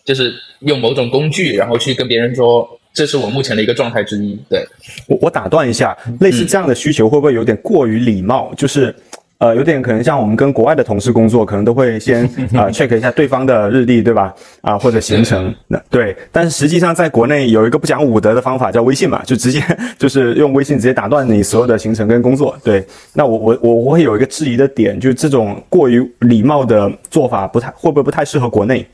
[0.04, 4.36] 就是用某种工具，然后去跟别人说，这是我目前的一个状态之一。
[4.50, 4.66] 对
[5.08, 8.52] 我，我打断一下，类似这样的需求会不会有点过于礼貌？
[8.58, 8.94] 就是，
[9.42, 12.24] 呃，有点可能像我们跟国外的同事工作，可能都会先
[12.54, 14.32] 啊 check 一下对方的日历，对吧？
[14.62, 15.52] 啊，或者行程。
[15.68, 19.60] 那对，但是实际上在国内有一个不讲武德的方法，叫微信嘛，就直接
[19.98, 22.56] 就是用微信直接打断你所有的行程跟工作。
[22.64, 28.86] 对，那我我我我会有一个质疑的点，就是这种过于礼貌的做法，不太会不会不太适合国内？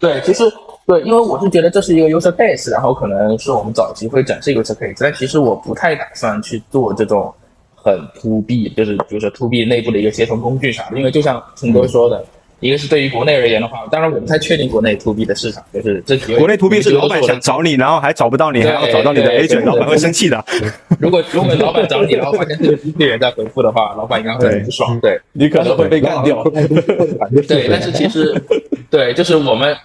[0.00, 0.42] 对，其实
[0.84, 7.32] 对，因为我是觉得这是一个 user base，然后可能是我们早期会展示 user case，但其实我不太打算去做这种
[7.82, 12.24] 很 to B，就是比如说 to B 内部的一个协同工具啥的，因为就像陈哥说的，
[12.60, 20.44] 一个是对于国内而言的话，当然我不太确定国内 to B 的市场，就是这国内 to B 是老板想找你，然后还找不到你，还要找到你的 agent，老板会生气的。
[20.98, 24.98] 如果如果老板找你，然后发现这个机器人在回复的话，老板应该会很不爽。
[25.00, 26.42] 对你可能会被干掉。
[27.46, 28.34] 对，但是其实。
[28.90, 29.76] 对，就是我们，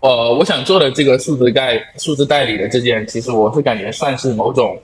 [0.00, 4.76] 呃，我想做的这个数字代数字代理的这件，其实我是感觉算是某种，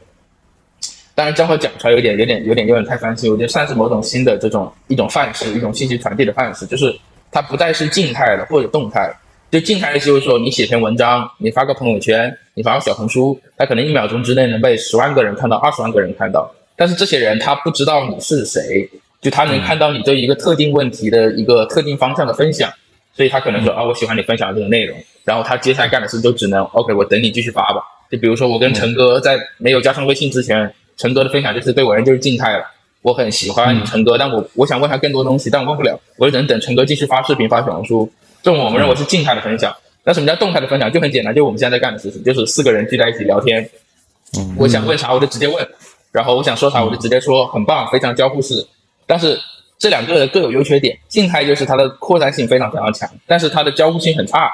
[1.16, 6.94] 当然这话讲出来有点有点有点有点太 fancy，我觉得算是某种新的这种一种范式，一种信息传递的范式，就是
[7.32, 9.10] 它不再是静态的或者动态，
[9.50, 18.86] 就静态的就是说你写篇文章，你发个朋友圈，你发个小红书，它可能一秒钟之内能被十万个人看到，二十万个人看到，但是这些人他不知道你是谁，
[19.22, 22.70] 就他能看到你对一个特定问题的一个特定方向的分享。
[23.14, 27.80] 所以他可能说啊，我喜欢你分享的这个内容，然后他接下来干的事就只能 OK，我等你继续发吧。
[28.10, 32.64] 就比如说我跟陈哥在没有加上微信之前，陈哥的分享就是对我而言就是静态了。
[33.02, 38.10] 我很喜欢陈哥，但我我想问他更多东西，但我问不了，我就等等陈哥继续发视频、发小红书，
[38.42, 39.72] 这种我们认为是静态的分享。
[40.02, 40.90] 那什么叫动态的分享？
[40.90, 43.68] 就很简单，就我们现在在干的事情，就是四个人聚在一起聊天。
[44.56, 45.68] 我想问啥我就直接问，
[46.10, 48.66] 然后我想说啥我就直接说，很棒，非常交互式。
[49.06, 49.38] 但是
[49.78, 54.50] 这两个各有优缺点，静态就是它的扩散性非常非常强，但是它的交互性很差，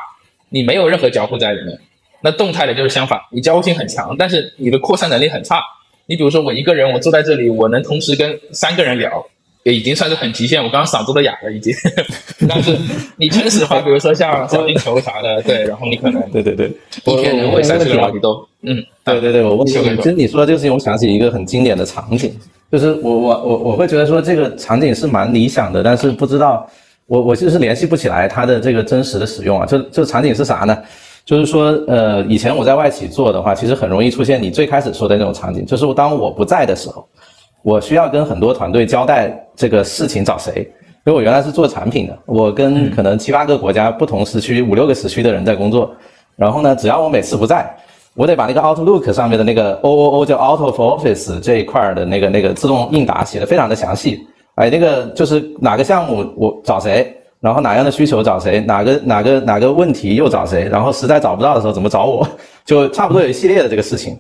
[0.51, 1.79] 你没有任何交互在里面。
[2.21, 5.63] 那动态的就是相反，你交互性很强，但是你的扩散能力很差。
[6.07, 9.25] 你比如说我一个人，我坐在这里，我能同时跟三个人聊，
[9.63, 10.63] 也已经算是很极限。
[10.63, 11.73] 我刚刚嗓子都哑了已经。
[12.49, 12.77] 但是
[13.17, 16.67] 你真实话，比如说像小金球啥的，对， 然后你可能对对对，
[17.05, 22.35] 一天能会三十个话题都，嗯，对对对，我问你，其实你说的这个事情，我想起一个很经典的场景，
[22.71, 26.69] 就是我我我我会觉得说这个场景是蛮理想的，但是不知道
[27.07, 29.65] 我我其实是联系不起来它的这个真实的使用啊。
[29.65, 30.77] 这这场景是啥呢？
[31.25, 37.07] 就是说，呃，以前我在外企做的话，其实很容易出现你最开始说的那种场景，就是当我不在的时候，
[37.63, 40.69] 我需要跟很多团队交代这个事情找谁。
[41.05, 45.93] 因为我原来是做产品的，我跟可能七八个国家不同时区、五六个时区的人在工作，
[46.37, 47.69] 然后呢，只要我每次不在，
[48.15, 57.17] 我得把那个 Outlook 上面的那个 O O O 叫 Out of Office 这一块的那个那个自动应答写的非常的详细，哎，那个就是哪个项目我找谁。
[57.43, 62.27] 然后哪样的需求找谁，哪个哪个哪个问题又找谁，然后实在找不到的时候怎么找我，
[62.65, 64.17] 就差不多有一系列的这个事情。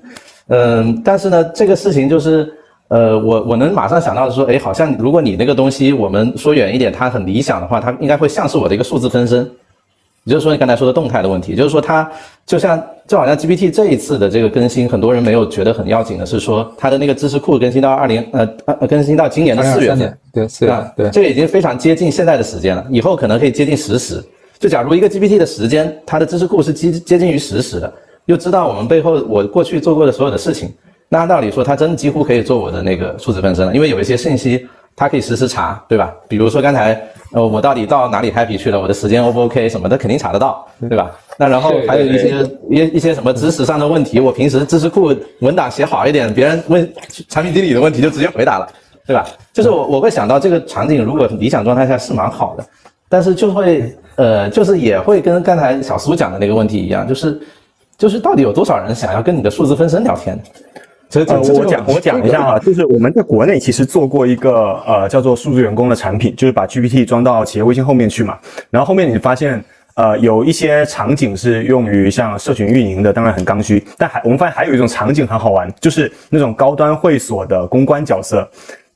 [0.48, 2.52] 嗯，但是呢，这个事情就是，
[2.88, 9.48] 呃，我我能马上想到的说，哎，好像如果你那个东西，我们说远一点，它很理想的话，它应该会像是我的一个数字分身。
[10.24, 12.08] 也就是说，你刚才说的动态的问题，就是说它
[12.46, 24.22] 就像就好像 GPT 这一次的这个更新，很多人没有觉得很要紧的是说它的那个知识库更新到二零呃呃更新到今年的四月份，对四月对，这个已经非常接近现在的时间了，以后可能可以接近实时。
[24.60, 27.92] 就假如一个 GPT 的时间，它的知识库是接接近于实时的，
[28.26, 30.72] 又知道我们背后我过去做过的所有的事情，
[31.08, 34.68] 那按道理说，它真几乎可以做我的那个数字分身了，因为有一些信息。
[34.94, 36.14] 它可以实时查，对吧？
[36.28, 37.00] 比如说刚才，
[37.32, 38.80] 呃，我到底到哪里 happy 去了？
[38.80, 41.10] 我的时间 O 不 OK 什么的，肯定查得到，对吧？
[41.38, 46.92] 那然后还有一些一一些什么知识上的问题，我平时知识库文档写好一点，别人问
[47.28, 48.68] 产品经理的问题就直接回答了，
[49.06, 49.26] 对吧？
[49.52, 52.64] 就是我我会想到这个场景，如果理想状态下是蛮好的，
[53.08, 57.40] 但是就会呃，就是也会跟刚才小苏讲的那个问题一样，就是
[57.96, 60.38] 就是到底有多少人想要跟你的数字分身聊天？
[61.14, 68.38] 呃，我讲我讲一下哈，就是我们在国内其实做过一个呃叫做数字员工的产品，就是把 GPT 装到企业微信后面去嘛。
[68.70, 69.62] 然后后面你发现，
[69.94, 73.84] 呃，有一些场景是用于像社群运营的，当然很刚需。
[73.98, 78.48] 但还我们发现还有一种场景很好玩，就是那种高端会所的公关角色。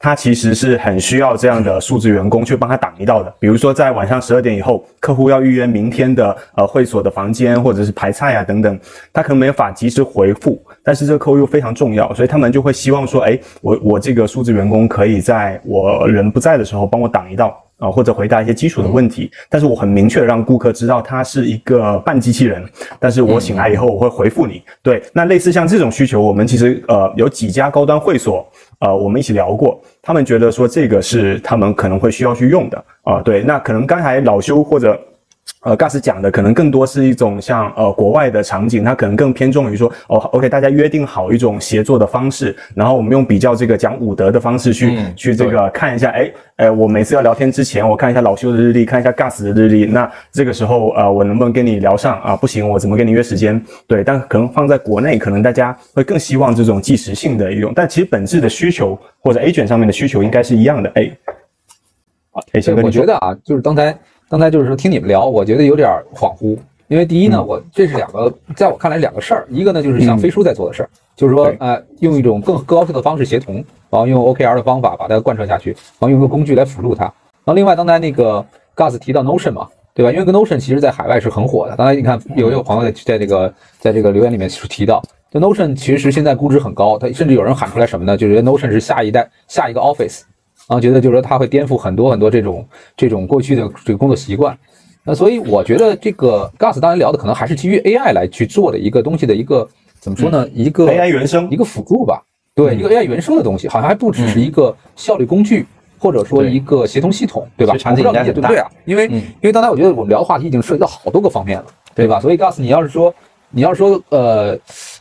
[0.07, 3.35] 他其实是很需要这样的数字员工去帮他挡一道的。
[3.41, 8.79] 比如说，在晚上十二点以后，客户要预约明天的呃会所的房间或者是排菜啊等等，
[9.13, 19.29] 他可能没有法及时回复，但是这个客户又非常重要，所以他们就会希望说，哎，我我这个数字员工可以在我人不在的时候帮我挡一道啊，或者回答一些基础的问题。
[19.51, 22.65] 但是我很明确的让顾客知道，他是一个半机器人，
[23.01, 24.63] 但是我醒来以后我会回复你。
[24.85, 28.49] 对，那类似像这种需求，我们其实呃有几家高端会所。
[28.79, 33.21] 呃，我们一起聊过，他们觉得说这个是他们可能会需要去用的啊。
[33.23, 34.99] 对，那可能刚才老修或者。
[35.63, 52.37] 呃，Gas 讲的可能更多是一种像呃国外的场景，它可能更偏重于说哦，OK，大家约定好一种协作的方式，然后我们用比较这个讲武德的方式去去这个看一下，哎，哎，我每次要聊天之前，我看一下老修的日历，看一下 Gas 的日历，那这个时候呃，我能不能跟你聊上啊？
[52.37, 53.61] 不行，我怎么跟你约时间？
[53.89, 60.93] 对，但可能放在国内，可能大家会更希望这种即时性的一种，但其实本质的需求或者 A 卷上面的需求应该是一样的。
[60.95, 61.11] 哎，
[62.31, 62.41] 好，
[62.83, 63.97] 我觉得啊，就是刚才。
[64.29, 66.59] 刚才就是说听你们聊，我觉得有点恍惚，
[66.89, 73.55] 因为第一呢，我这是两个，在我看来两个事儿，一个呢就是像飞书在做的事儿，就是说呃用一种更高效的方式协同，
[73.89, 77.05] 然后用 OKR 的方法把它贯彻下去，然后用一个工具来辅助它。
[77.05, 77.13] 然
[77.47, 80.11] 后另外刚才那个 Gus 提到 Notion 嘛，对吧？
[80.11, 81.77] 因为个 Notion 其实在海外是很火的。
[81.77, 88.17] 刚才你看有一个朋友在在这个在这个留言里面提到，就 Notion 其实现在估值很高，它甚至有人喊出来什么呢？
[88.17, 90.23] 就是 Notion 是下一代下一个 Office。
[90.69, 94.57] 啊，觉得就是说它会颠覆很多很多这种这种过去的这个工作习惯，
[95.05, 99.69] 那所以我觉得这个 Gus 当然聊的可能还是基于 AI 来去做的一个东西的一个
[100.01, 100.49] 怎么说呢？
[100.53, 102.23] 一个 AI 原生一个辅助吧，
[102.55, 105.65] 对，一个 AI 原生的东西，好像还不只是一个效率工具，
[105.99, 107.77] 或者说一个协同系统，对吧？
[107.77, 108.69] 场景对不对啊？
[108.85, 112.19] 因为因为刚才我觉得我们聊的话题已经涉及到好多个方面了，对吧？
[112.19, 113.15] 所以 Gus，你要是说
[113.57, 114.59] 你要说呃。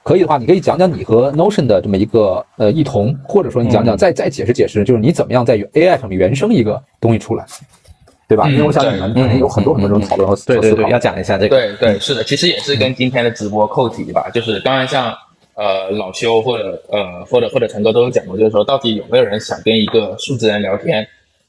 [0.07, 7.43] 可以的话，你可以讲讲你和 Notion 的这么一个呃异同，或者说你讲讲再再解释解释，就是你怎么样在 AI 上面原生一个东西出来。
[8.27, 8.47] 对吧？
[8.47, 11.57] 因为我想你们可能有很多很多这种讨论和思对对对，要讲一下这个。
[11.57, 14.29] 对对，是的，其实也是跟今天的直播扣题吧。
[14.31, 15.11] 就是当然像
[15.55, 21.03] 呃老修或者呃或者或者陈哥都有讲过，就是说到底有没有人想跟一个数字人聊天？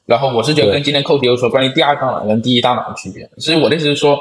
[0.07, 3.29] 然后我是觉得跟今天扣题又说关于第二大脑跟第一大脑的区别。
[3.37, 4.17] 所以我的意思是说，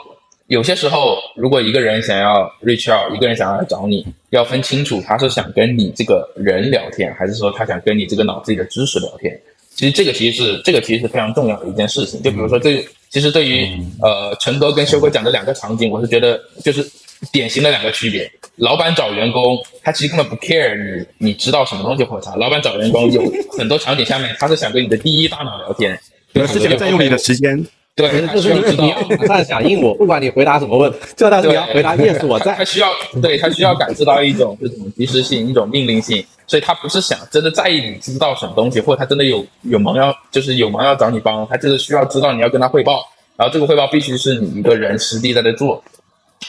[0.49, 9.37] 有些时候如果一个人想要 reach out，一个人想要来找你，要分清楚他是想跟你这个人聊天，还是说他想跟你这个脑子里的知识聊天。
[9.75, 12.23] 其实这个其实是这个其实是非常重要的一件事情。
[12.23, 13.69] 就比如说这其实对于
[14.01, 16.89] 呃陈哥跟修哥讲的两个场景，我是觉得就是
[17.33, 18.31] 典型的两个区别。
[18.57, 22.35] 老板找员工，他其实根本不 care 你你知道什么东西或啥。
[22.37, 23.23] 老板找员工有
[23.59, 25.99] 很多场景下面，他是想跟你的第一大脑聊天，
[26.33, 27.67] 对是想占用你的时间。
[27.97, 32.55] 对，就是你你要马上响应我，不管你回答什么问，就但是你要回答 yes 我在。
[32.55, 32.89] 他需要
[33.23, 43.03] 对他需要感知到一种这种及时性、一种命令性，所以他不是想真的在意你知道什么东西，或者他真的有有忙要就是有忙要找你帮，他就是需要知道你要跟他汇报，
[43.35, 45.83] 然后这个汇报必须是你一个人实地在这做。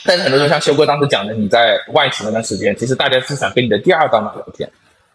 [0.04, 4.70] 但是很多时候像修哥当时讲的，你在外企那段时间，其实大家是想跟你的第二大脑聊天，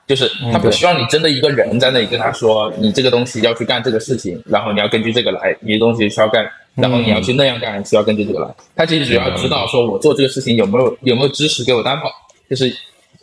[0.06, 8.48] 就是他不需要你真的一个人在那里跟他说，你这个东西要去干这个事情，然后你要根据这个来，你的东西需要干，然后你要去那样干，需要根据这个来。
[8.74, 12.10] 他其实只要知道说我做这个事情有没有有没有知识给我担保，
[12.50, 12.74] 就是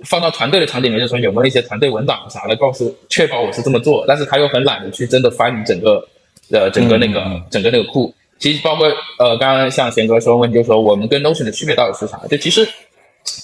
[0.05, 6.07] 放到团队的场景里面，就是说有没有一些团队文档啥的，告诉确保我是这么做，但是他又很懒得去真的翻你整个
[6.51, 8.13] 呃整个那个、整个那个库。
[8.39, 8.87] 其实包括
[9.19, 12.17] 呃刚刚像贤哥说问，就是说我们跟 Notion 的区别到底是啥？
[12.29, 12.65] 就其实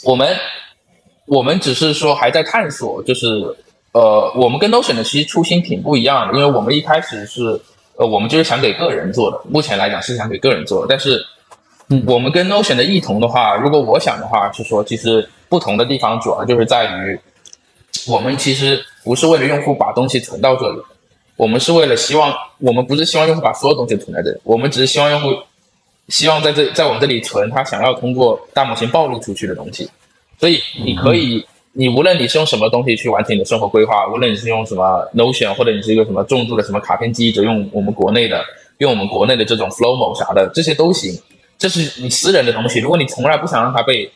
[0.05, 0.33] 我们
[1.25, 3.27] 我们只是说还在探索，就是
[3.93, 7.59] 呃，我们跟 Notion 的其实初心挺不一样的，因为我们一开始是
[7.95, 11.25] 呃，我们就是想给个人做的，目前来讲是想给个人做的，但是
[12.05, 17.19] 我们跟 Notion 的异同的话，如果我想的话是说，其实不同的地方主要就是在于，
[18.07, 20.79] 我们其实不是为了用户把东西存到这里，
[21.37, 25.29] 我们是为了希望，我们不是希望用户把所有东西存在这里，我们只是希望用户
[26.09, 29.89] 希望在这在我们这里存他想要通过大模型暴露出去的东西。
[30.39, 38.43] 所以你可以，你无论你是用什么东西去完成你的生活规划，无论你是用什么 Notion，或者你是一个什么重度的什么卡片机，就用我们国内的，
[38.79, 41.17] 用我们国内的这种 Flowmo 啥的，这些都行。
[41.57, 44.11] 这是你私人的东西，如果你从来不想让它被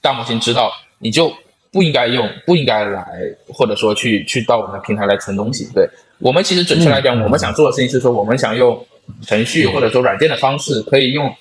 [0.00, 1.32] 大模型知道，你就
[1.72, 3.04] 不应该用，不应该来，
[3.48, 5.68] 或者说去去到我们的平台来存东西。
[5.74, 8.78] 对我们其实准确来讲，我们想做的事情是说，我们想用
[9.26, 11.34] 程序或者说软件的方式，可以用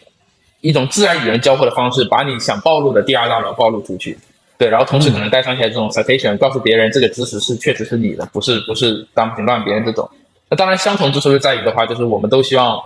[0.62, 4.17] 一种自然与人交互的方式，把你想暴露的第二大脑暴露出去。
[4.58, 10.08] 对，然后同时可能带上一些这种 citation，告诉别人这个知识是确实是你的，不是不是当评乱别人这种。
[10.50, 12.80] 那当然，相同之处就在于的话，就是我们都希望，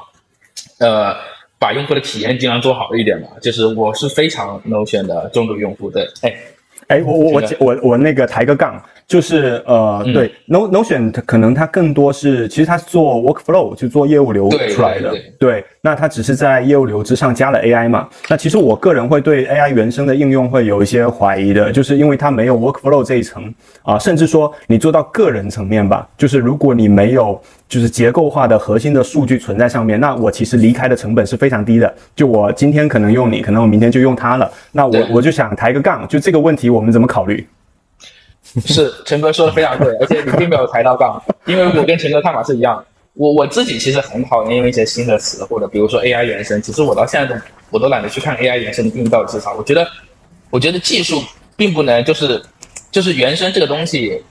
[0.79, 1.13] 呃，
[1.59, 3.27] 把用户的体验尽量做好一点嘛。
[3.41, 6.33] 就是我是非常 no 选的重度用户，对，哎，
[6.87, 10.13] 哎，我我我我我那个抬个杠，就是呃，嗯。
[10.13, 18.07] 对，No Notion 可能它更多是，其实它是做 workflow，就做业务流出来的，对对，那它只是在业务流之上加了 AI 嘛。
[18.29, 31.93] 那其实我个人会对 AI 原生的应用会有一些怀疑的，就是因为它没有 workflow 这一层啊，甚至说你做到个人层面吧，就是如果你没有就是结构化的核心的数据存在上面，那我其实离开的成本是非常低的。
[32.15, 37.47] 就我今天可能用你，可能我明天就用它了，那我我就想抬个杠，就这个问题我们怎么考虑？
[38.65, 42.85] 是陈哥说的非常对，而且你并没有抬到杠，因为我跟陈哥看法是一样的。
[43.15, 49.51] 我我自己其实很讨厌用一些新的词，或者比如说 AI 原生，其实我到现在都我都懒得去看 AI 原生的定义到底是啥。
[49.53, 49.87] 我觉得，
[50.49, 51.23] 我觉得技术
[51.55, 52.41] 并不能就是
[52.91, 54.21] 就是原生这个东西，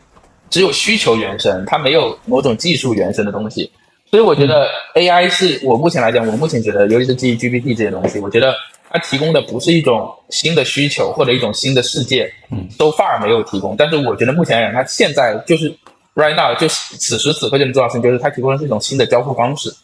[0.51, 3.71] 只有需求原生，它没有某种技术原生的东西。
[4.11, 8.55] 所以我觉得 AI 是我目前来讲，我目前觉得，尤其是基于 GPT 这些东西，我觉得
[8.89, 13.75] 它提供的不是一种新的需求或者一种新的世界，嗯，so far 没有提供。
[13.77, 15.69] 但是我觉得目前来讲，它现在就是
[16.15, 19.75] right now 就此时此刻就能做到事情，就是它提供的是一种新的交互方式。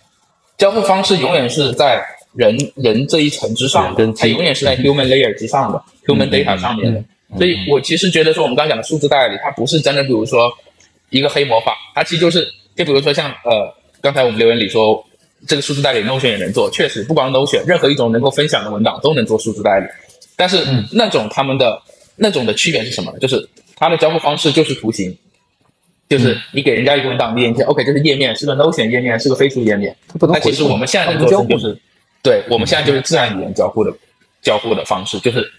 [0.57, 2.01] 交互方式永远是在
[2.35, 7.03] 人人这一层之上它永远是在 human layer 之上的、human data 上面的。
[7.37, 10.53] 所以我其实觉得说，我们刚刚讲的数字代理，它不是真的，比如说
[11.11, 15.05] 一个黑魔法，它其实就是，就比如说像呃，刚才我们留言里说，
[15.47, 19.87] 这个数字代理 Notion 也能做，确实不光 Notion，任何一种能够分享的文档都能做数字代理。
[20.37, 20.59] 但是
[20.93, 21.81] 那种他们的
[22.17, 23.19] 那种的区别是什么呢？
[23.19, 25.17] 就是它的交互方式就是图形，
[26.09, 29.95] 就是你给人家一个文档，你点进去，OK，这是页面，是个 Notion 页面，是个飞书页面。
[30.21, 31.79] 那其实我们现在能做的就是，
[32.23, 33.93] 对我们现在就是自然语言交互的
[34.43, 35.51] 交互的方式，就是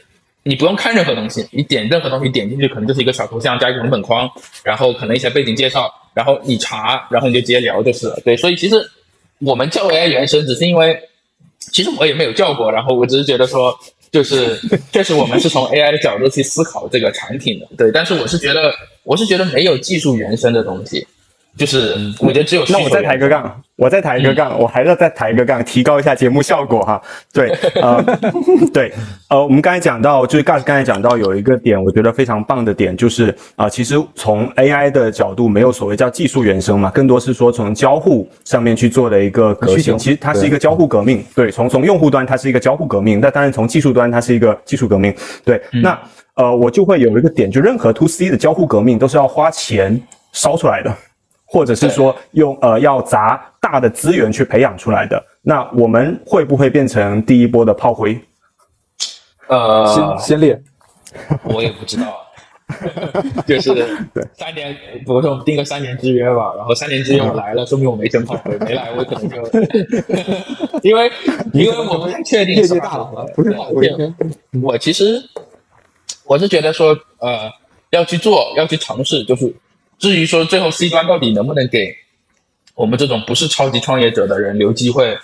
[0.44, 4.30] 你不用看任何东西，你点任何东西点进去，可能就是一个小头像加一个文本框，
[4.64, 8.20] 然后可能一些背景介绍，然后你查，然后你就直接聊就是了。
[8.26, 8.76] 对，所以其实
[9.40, 11.00] 我们叫 AI 原生，只是因为
[11.60, 13.78] 其实我也没有叫过，然后我只是觉得说，
[14.12, 14.60] 就是
[14.92, 17.92] 确实我们是从 AI 的角度去思考这个产品的，对。
[17.92, 18.74] 但是我是觉得，
[19.04, 21.06] 我是觉得没有技术原生的东西，
[21.58, 27.02] 就是我觉得只有那我再抬个杠，我再抬一个杠，我还要再抬一个杠，提高一下节目效果哈。
[27.34, 27.50] 对，
[27.82, 28.02] 呃，
[28.74, 28.92] 对，
[29.30, 39.98] 呃，我们刚才讲到，就是 Gus 刚才讲到有一个点，我觉得非常棒的点，就是啊、其实从 AI 的角度，没有所谓叫技术原生嘛，更多是说从交互上面去做的一个革新。
[39.98, 46.00] 其实它是一个交互革命，对，从从用户端它是一个交互革命，那当然从技术端它是一个技术革命，对，那
[46.36, 50.96] 呃，我就会有一个点，就任何 To C 的交互革命都是要花钱烧出来的。
[51.52, 58.18] 或者是说用呃要砸大的资源去培养出来的，那我们会不会变成第一波的炮灰？
[59.48, 59.86] 呃
[60.18, 60.62] 先，先烈，
[61.44, 62.16] 我也不知道，
[63.46, 63.86] 就是
[64.34, 69.36] 三年，比如说我们定个三年之约吧，然后三年之约我来了，说明我没成炮灰；没来我可能就，
[70.84, 71.12] 因为
[71.52, 73.92] 因为我不太确定业什么时候界大佬了，不是炮灰。
[74.64, 75.22] 我其实
[76.24, 77.52] 我是觉得说，呃，
[77.90, 79.54] 要去做，要去尝试，就是
[80.02, 81.96] 至于说最后 C 端到底能不能给
[82.74, 85.16] 我们这种不是超级创业者的人留机会，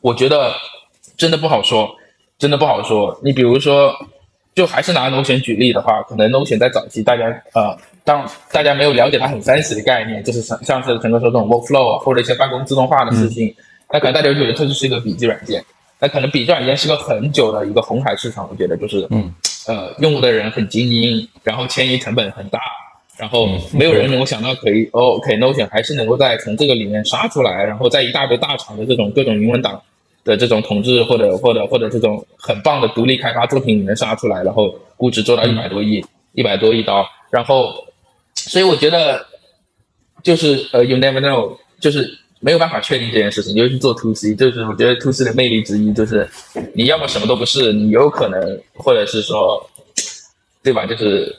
[0.00, 0.54] 我觉得
[1.18, 1.94] 真的不好说，
[2.38, 3.20] 真的不好说。
[3.22, 3.94] 你比如说，
[4.54, 13.54] 就还是拿 Notion 举例的话，可能 Notion 在早期大家呃，当大家没有了解它很 fancy 的概念，就是像上次陈哥说这种 workflow 啊，或者一些办公自动化的事情，
[13.92, 15.62] 那可能大家就觉得这就是一个笔记软件。
[16.00, 19.34] 那可能笔记软件是个很久的一个红海市场，我觉得就是，嗯，
[19.66, 22.58] 呃，用户的人很精英，然后迁移成本很大，
[23.18, 29.82] 然后没有人能够想到可以，哦，OK，Notion 还是能够在从这个里面杀出来，然后在一大堆大厂的这种各种云文档
[30.24, 37.74] 的这种统治或者或者或者这种很棒的独立开发作品里面杀出来，然后估值做到一百多亿，一百多亿刀，然后，
[38.36, 39.26] 所以我觉得
[40.22, 42.08] 就是呃，you never know，就是
[42.38, 46.28] 没有办法确定这件事情，尤其是做 to C，就是我觉得 to C 的魅力之一就是
[46.72, 49.60] 你要么什么都不是，你有可能，或者是说，
[50.62, 50.86] 对吧？
[50.86, 51.34] 就是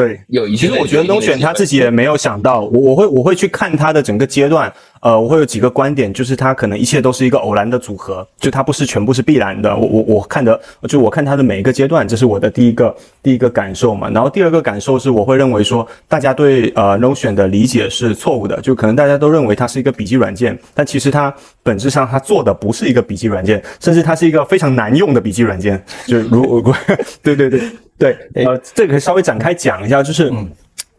[0.00, 9.74] 对，有一定的其实我觉得有一定的 Notion 机会他自己也没有想到，我我会我会去看他的整个阶段，呃，我会有几个观点，就是它可能一切都是一个偶然的组合，就它不是全部是必然的。
[9.74, 14.10] 我我我看的，就我看它的每一个阶段，这是我的第一个第一个感受嘛。
[14.10, 25.82] 然后第二个感受是，我会认为说，大家对呃 Notion 的理解是错误的，就可能大家都认为它是一个笔记软件，但其实它本质上它做的不是一个笔记软件，甚至它是一个非常难用的笔记软件。
[26.06, 26.76] 就如我
[27.22, 27.62] 对对对
[27.98, 30.30] 对，呃，这个可以稍微展开讲一下，就是。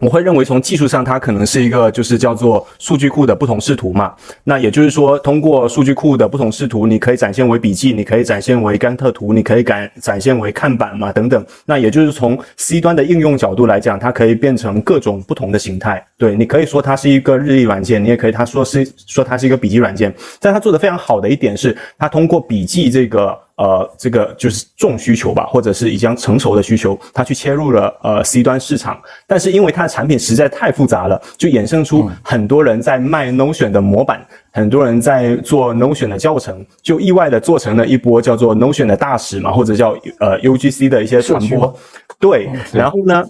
[0.02, 4.14] 我会认为从技术上，它可能是一个就是叫做数据库的不同视图嘛。
[4.44, 11.46] 那也就是说，通过数据库的不同视图，你可以展现为笔记，你可以展现为甘特图，你可以展展现为看板嘛等等。
[11.66, 16.04] 那也就是从 C 端的应用角度来讲，它可以变成各种不同的形态。
[16.18, 20.12] 对，你可以说它是一个日历软件，你也可以它说是说它是一个笔记软件。
[20.40, 23.38] 但它做的非常好的一点是，它通过笔记这个。
[23.62, 41.72] 呃，这个就是重需求吧，或者是已经成熟的需求，它去切入了呃 C 端市场，但是因为它的产品实在太复杂了，就衍生出很多人在卖 Notion 的模板，很多人在做 Notion 的教程，就意外的做成了一波叫做 Notion 的大使嘛，或者叫呃 UGC 的一些传播，
[42.20, 43.24] 对，然后呢？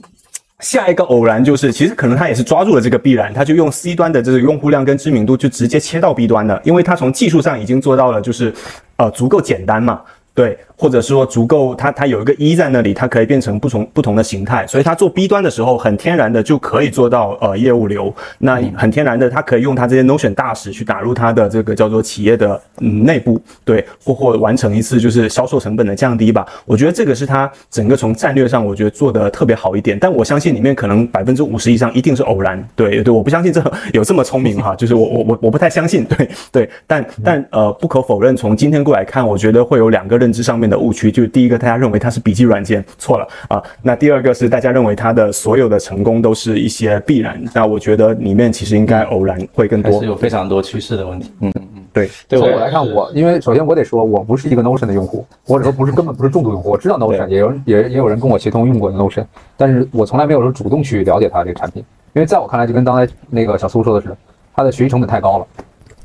[0.62, 8.54] 下一个偶然就是，其实可能他也是抓住了这个必然，他就用 C 端的这个用户量跟知名度就直接切到 B 端了，因为他从技术上已经做到了，就是
[8.98, 10.02] 呃足够简单嘛，
[10.42, 26.44] 对，或者说足够，它它有一个一在那里，它可以变成不同不同的形态，所以它做 B 端的时候，很天然的就可以做到呃业务流，那很天然的，它可以用它这些 Notion 大使去打入它的这个叫做企业的嗯内部，对，或或完成一次就是销售成本的降低吧。
[26.66, 33.62] 我觉得这个是它整个从战略上，我觉得做的特别好一点，但我相信里面可能百分之五十以上一定是偶然，对对，我不相信这
[33.94, 51.32] 有这么聪明哈，就是我我我我不太相信，对对，但但呃不可否认，从今天过来看，我觉得会有两个认知上面的误区，就是第一个大家认为它是笔记软件，错了啊，那第二个是大家认为它的所有的成功都是一些必然，那我觉得里面其实应该偶然会更多是，有非常多趋势的问题。
[51.40, 51.52] 嗯，
[51.94, 56.70] 对对是我来看，我因为首先我得说，我不是一个 Notion 的用户，或者说不是根本不是重度用户。
[56.70, 59.26] 我知道 Notion，也有人也也有人跟我协同用过 Notion，
[59.58, 64.16] 但是我从来没有说主动去了解它这个产品，因为在我看来，就跟刚才那个小苏说的是，
[64.56, 65.48] 它的学习成本太高了。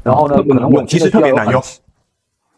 [0.02, 1.60] 然后呢，可能我其实特别难用，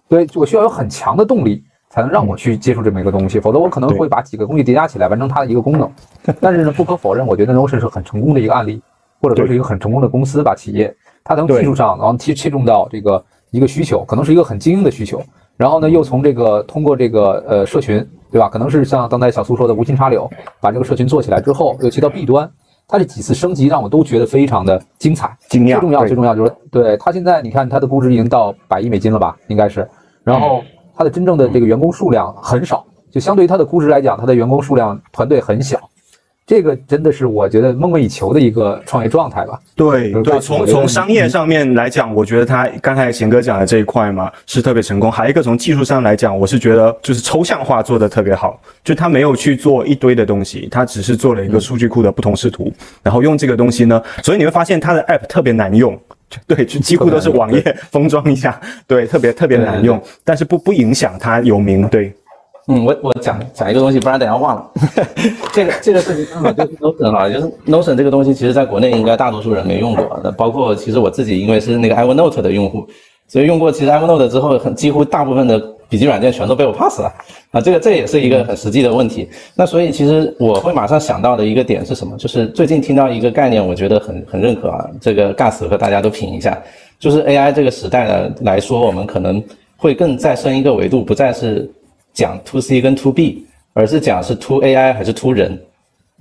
[0.08, 5.90] 对我需要有很强的动力，才能让我去接触这么一个东西，否则我可能会把几个东西叠加起来完成它的一个功能。
[6.40, 8.80] 但是呢，不可否认，我觉得 Notion 是很成功的一个案例，
[9.20, 15.22] 或者说是一个很成功的公司吧，企业，它从技术上，然后切切中到这个一个需求，可能是一个很精英的需求，
[15.56, 18.48] 然后呢，又从这个通过这个呃社群，对吧？
[18.48, 20.30] 可能是像刚才小苏说的无心插柳，
[20.60, 22.50] 把这个社群做起来之后，又切到 B 端。
[22.90, 29.86] 它这几次升级让我都觉得非常的精彩，惊讶最重要，最重要就是对它现在你看它的估值已经到百亿美金了吧，应该是，
[30.28, 30.62] 然后
[30.94, 35.80] 它的真正的这个员工数量很少，就相对于它的估值来讲，它的员工数量团队很小，
[36.46, 39.58] 这个真的是我觉得梦寐以求的一个创业状态吧。
[39.74, 45.10] 对对，从从商业上面来讲，我觉得他刚才贤哥讲的这一块嘛是特别成功。
[45.10, 52.70] 还有一个从技术上来讲，我是觉得就是抽象化做的特别好，就他没有去做一堆的东西，他只是做了一个数据库的不同视图，
[53.02, 55.98] 然后用这个东西呢，所以你会发现他的 app 特别难用。
[56.28, 62.12] 就 对，就几乎都是网页 封装一下，对，特别特别难用，但是不不影响它有名，对，
[62.68, 64.70] 嗯，我我讲讲一个东西，不然等下忘了。
[65.54, 70.20] 这个这个事情刚好就是 Notion 啊，就是 Notion 这个东西，其实在国内应该大多数人没用过。
[70.22, 72.86] 那包括其实我自己，因为是那个 Evernote 的用户，
[73.26, 75.58] 所以用过其实 Evernote 之后，很几乎大部分的
[75.88, 77.12] 笔记软件全都被我 pass 了
[77.50, 77.60] 啊。
[77.60, 79.28] 这个这也是一个很实际的问题。
[79.54, 82.16] 那所以其实我会马上想到的一个点是什么？
[82.16, 84.88] 就是最近听到一个概念，我觉得很很认可啊。
[85.00, 86.60] 这个 Gas 和大家都品一下，
[86.98, 89.42] 就是 AI 这个时代呢来说，我们可能
[89.76, 91.70] 会更再升一个维度，不再是
[92.12, 95.58] 讲 to C 跟 to B，而是讲是 to AI 还是 to 人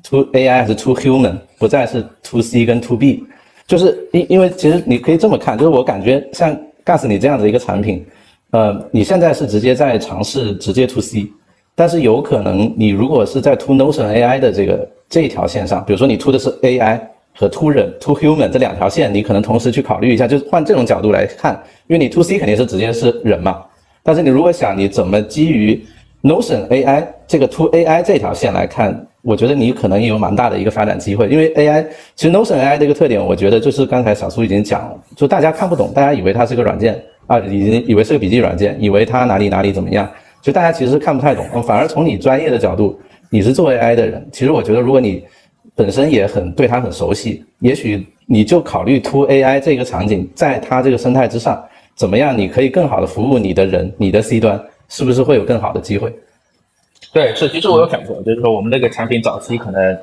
[0.04, 3.24] ，to AI 还是 to human，不再是 to C 跟 to B。
[3.66, 6.56] 就是因因为其实你可以这么看，就是我感觉像
[6.86, 8.06] Gas 你这样的一个产品，
[8.52, 11.28] 呃，你现在是直接在尝试直接 to C，
[11.76, 17.00] 但是有可能你如果是在 to Notion AI 的这个这一条线上，比如说你 to 的是 AI
[17.36, 23.62] 和 to 人 to human 这两条线，你可能同时去考虑一下，就是换这种角度来看，因为你 to C 肯定是直接是人嘛，
[24.02, 25.86] 但是你如果想你怎么基于
[26.24, 31.86] Notion AI 这个 to AI 这条线来看，我觉得你可能也有蛮大的一个发展机会，因为 AI
[32.16, 40.10] 其实 Notion AI 的一个特点，我觉得就是刚才小苏已经讲了，就大家看不懂，大家以为它是个软件啊，已经以为是个笔记软件，以为它哪里哪里怎么样，
[40.42, 43.00] 就大家其实是看不太懂，反而从你专业的角度，
[43.30, 45.24] 你是做 AI 的人，其实我觉得如果你
[45.76, 51.62] 本身也很对它很熟悉，也许你就考虑 to AI 这个场景，在它这个生态之上，
[51.96, 56.14] 怎么样你可以更好的服务你的人，你的 C 端是不是会有更好的机会？
[57.14, 59.98] 对，是，其实我有想过，就是说我们这个产品早期可能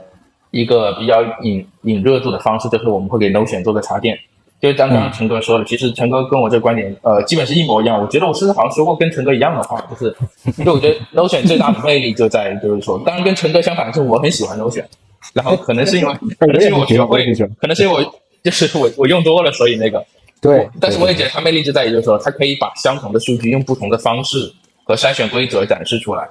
[0.50, 4.18] 一个比较引引热度的方式，就是我们会给 Notion 做个插件。
[4.64, 8.00] 就是刚刚陈哥说的，其实陈哥跟我这个观点，呃，基本是一模一样。
[8.00, 10.16] 我觉得我甚至好像说过跟陈哥一样的话，就是，
[10.64, 14.86] 就我觉得 Notion 最大的魅力就在于，就是说，当然跟陈哥相反，是我很喜欢 Notion，
[15.34, 17.26] 然后可能是因为， 可能是因为我学会，
[17.60, 20.02] 可能是因为我就是我我用多了，所以那个，
[20.40, 24.50] 对，但是我也觉得它魅力就在于，就是说，它可以把相同的数据用不同的方式
[24.84, 26.26] 和筛选规则展示出来，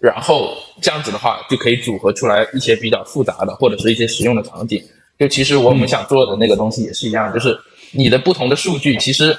[0.00, 0.50] 然后
[0.82, 4.82] 这样子的话，就可以组合出来一些比较复杂的或者是一些实用的场景。
[5.18, 7.54] 就其实我们想做的那个东西也是一样，就是
[7.92, 9.36] 你的不同的数据，其实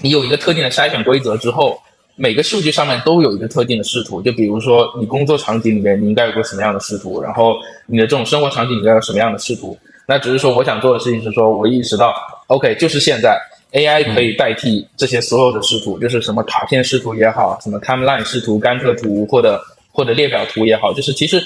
[0.00, 1.80] 你有一个特定的筛选规则之后，
[2.16, 4.20] 每个数据上面都有一个特定的视图。
[4.22, 7.56] 就比如说你工作场景里面你应该有个什么样的视图，然后
[7.86, 9.76] 你的这种生活场景应该有什么样的视图。
[10.06, 12.14] 那只是说我想做的事情是说，我意识到
[12.48, 13.40] ，OK，就是现在
[13.72, 19.62] AI 可以代替这些所有的视图，就是什么卡片视图也好，什么 timeline 视图、甘特图或者
[19.92, 21.42] 或者列表图也好，就是其实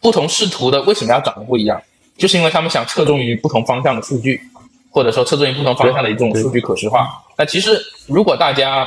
[0.00, 1.82] 不同视图的为什么要长得不一样，
[2.16, 4.40] 就是因为他们想侧重于不同方向的数据，
[4.90, 7.08] 或者说侧重于不同方向的一种数据可视化。
[7.38, 8.86] 那其实如果大家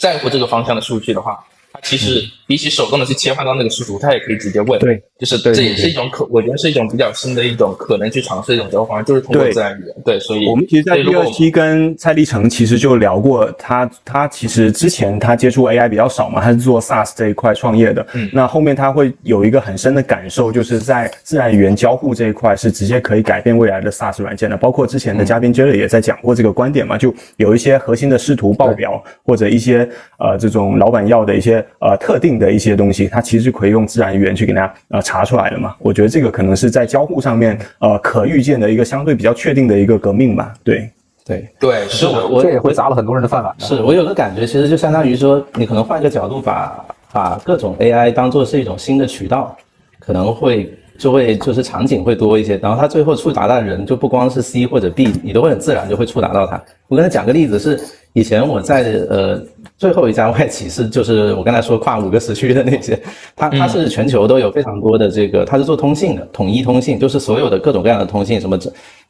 [0.00, 1.38] 在乎这个方向的数据的话，
[1.72, 4.76] 它其实比起手动的去切换到那个视图，他也可以直接问。
[4.80, 9.94] 对，就是这也是一种可，我觉得是一种比较新的一种可能去尝试的一种交互方式，就是通过自然语言。
[10.04, 18.04] 对，所以我们其实，在第二期跟蔡立成其实就聊过他，他其实之前他接触 AI 比较少嘛，他是做 SaaS 这一块创业的。
[18.14, 24.56] 嗯那后面他会有一个很深的感受，就是在自然语言交互这一块是直接可以改变未来的 SaaS 软件的。
[24.56, 29.88] 包括之前的嘉宾 Jerry 也在讲过这个观点嘛，就有一些核心的视图报表或者一些
[30.18, 35.76] 呃这种老板要的一些呃特定的一些东西，它其实是可以用自然语言去给它呃查出来的嘛。
[35.78, 40.52] 我觉得这个可能是在交互上面呃可预见的一个相对比较确定的一个革命吧。
[40.64, 40.90] 对。
[41.22, 43.64] 对，对是我，我这也会砸了很多人的饭碗的。
[43.64, 49.56] 是我有个感觉，其实就相当于说，你可能换一个角度把，把各种 AI 当做是一种新的渠道，
[50.00, 56.60] 可能会就会就是场景会多一些，然后它最后触达到的人就不光是 C 或者 B，你都会很自然就会触达到它。
[56.88, 57.78] 我跟他讲个例子是，
[58.12, 59.40] 以前我在呃
[59.78, 63.00] 最后一家外企是就是我刚才说跨五个时区的那些，
[63.36, 68.58] 它它是全球都有非常多的这个，它是做通信的，统一通信，就是所有的各种各样的通信，什么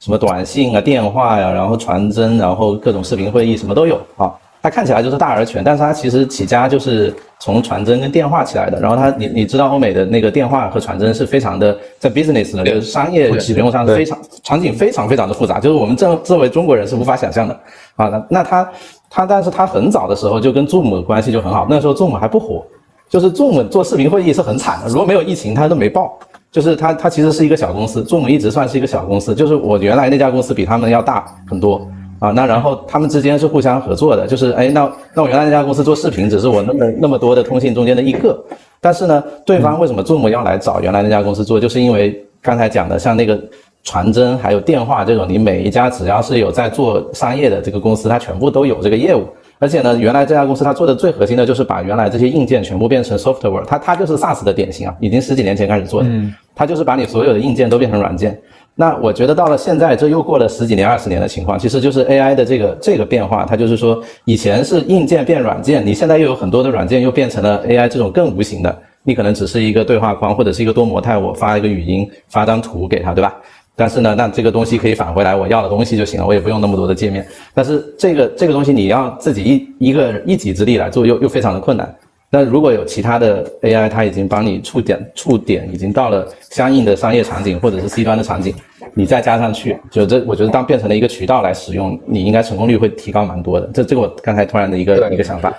[0.01, 4.33] 什么短信啊、电话呀、然后传真，然后各种视频会议什么都有啊。
[4.63, 8.81] 它看起来就是大而全，但是它其实起家就是从传真跟电话起来的。
[8.81, 17.59] 然后它，你你知道欧美的那个电话和传真是非常的在 business 的，就是商业使用上是非常场景非常非常的复杂，就是我们这作为中国人是无法想象的
[17.97, 18.09] 啊。
[18.09, 18.71] 那那它
[19.09, 22.65] 它，但是它很早的时候就跟 Zoom 的关系就很好，那时候 Zoom 还不火，
[23.09, 26.19] 就是 Zoom 做视频会议是很惨的，如果没有疫情它都没爆。
[26.53, 31.89] 就是它，它其实是一个小公司，Zoom 一直算是一个小公司，就是我原来那家公司比他们要大很多。
[32.21, 38.39] 啊，那然后他们之间是互相合作的，就是哎，那那我原来那家公司做视频，只是我那么那么多的通信中间的一个，
[38.81, 43.41] 但是呢，对方为什么 Zoom 要来找原来那家公司做，就是因为刚才讲的，像那个
[43.83, 49.27] 传真还有电话这种，你每一家只要是有在做商业的这个公司，它全部都有这个业务。
[49.59, 56.09] 而且呢，原来这家公司它做的最核心的就是把原来这些硬件全部变成 software，它它就是 SaaS 的典型啊，已经十几年前开始做的，
[56.55, 58.39] 它就是把你所有的硬件都变成软件。
[58.81, 73.37] 那我觉得到了现在，这又过了十几年、二十年的情况，其实就是 AI 的这个这个变化，它就是说以前是硬件变软件，你现在又有很多的软件又变成了 AI 这种更无形的，你可能只是一个对话框或者是一个多模态，我发一个语音、发张图给他，对吧？
[73.77, 77.27] 但是呢，那这个东西可以返回来我要的东西就行了，我也不用那么多的界面。
[77.53, 81.95] 但是这个这个东西你要自己一一个一己之力来做，又又非常的困难。
[82.31, 88.55] 那如果有其他的 AI，它已经帮你触点触点已经到了相应的商业场景或者是 C 端的场景，
[88.95, 93.69] 你再加上去，就这我觉得当变成了一个渠道来使用，你应该成功率会提高蛮多的。
[93.73, 95.53] 这这个我刚才突然的一个一个想法。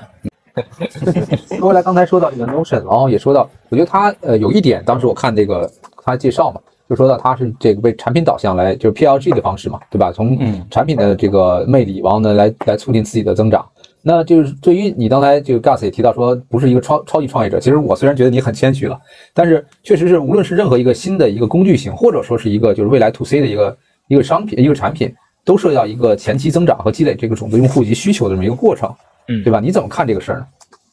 [1.57, 5.71] 说回来，刚才说到这个 Notion，然后也说到，我觉得它呃有一点，当时我看这个
[6.03, 6.59] 它介绍嘛，
[6.89, 10.11] 就说到它是这个为产品导向来，就是 PLG 的方式嘛，对吧？
[10.11, 10.37] 从
[10.69, 13.65] 产品的这个魅力，然后呢来来促进自己的增长。
[14.03, 17.59] 那就是对于你刚才这个 Gus 也提到说，不是一个超超级创业者。
[17.59, 18.99] 其实我虽然觉得你很谦虚了，
[19.33, 23.77] 但是确实是无论是任何一个新的一个工具型，或者说是一个就是未来 To C 的一个
[24.07, 25.13] 一个商品一个产品，
[25.45, 28.93] 都涉及到一个前期增长和积累这个种子用户及需求的这么一个过程，
[29.27, 29.59] 嗯对吧？
[29.59, 30.47] 你怎么看这个事儿呢？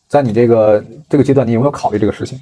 [0.06, 2.38] 在你这个这个阶段，你有没有考虑这个事情？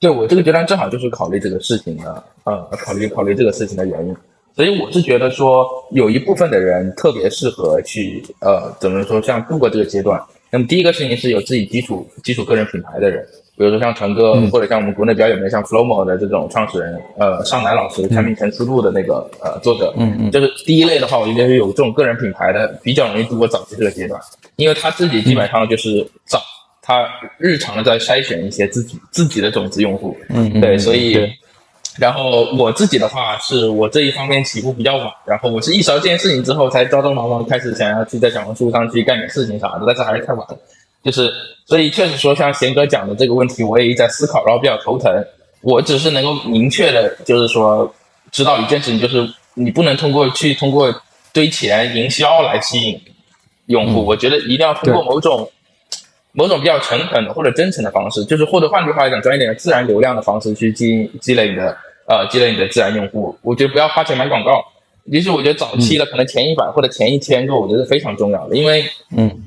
[0.00, 4.16] 对我这个阶段正好就是考虑这个事情的，呃，考虑考虑这个事情的原因。
[4.58, 10.20] 所以我是觉得说，有一部分的人特别适合去，呃，怎么说，像度过这个阶段。
[10.50, 13.24] 那么第一个事情是有自己基础基础个人品牌的人，
[13.56, 20.30] 比如说像陈哥，或者像我们国内比较有名的像 Flowmo 的这种创始人，呃，尚南老师，产品成思路的那个呃作者，嗯嗯。
[20.32, 24.20] 就是第一类的话，我觉得是有这种个人品牌的，比较容易度过早期这个阶段，
[24.56, 26.42] 因为他自己基本上就是早，
[26.82, 27.06] 他
[27.38, 30.60] 日常的在筛选一些自己自己的种子用户，嗯嗯。
[30.60, 31.32] 对，所以对，
[31.98, 40.58] 然后我自己的话，是我这一方面起步比较晚，然后我是意识到这件事情之后，才朝朝忙忙开始想要去在小红书上去干点事情啥的，但是还是太晚了。
[41.02, 41.32] 就是，
[41.66, 45.12] 所以确实说，像贤哥讲的这个问题，我也一直在思考，然后比较头疼。
[45.60, 47.92] 我只是能够明确的，就是说，
[48.30, 50.94] 知道一件事情，就是你不能通过去通过
[51.32, 53.00] 堆钱营销来吸引
[53.66, 55.50] 用户，我觉得一定要通过某种
[56.32, 61.76] 某种比较诚恳的或者真诚的方式，就是或者换句话来讲，专业点的自然流量的方式去积积累你的
[62.08, 63.36] 呃积累你的自然用户。
[63.42, 64.64] 我觉得不要花钱买广告，
[65.10, 68.84] 其实我觉得早期的可能前一百或者前一千个，我觉得是非常重要的，因为
[69.16, 69.46] 嗯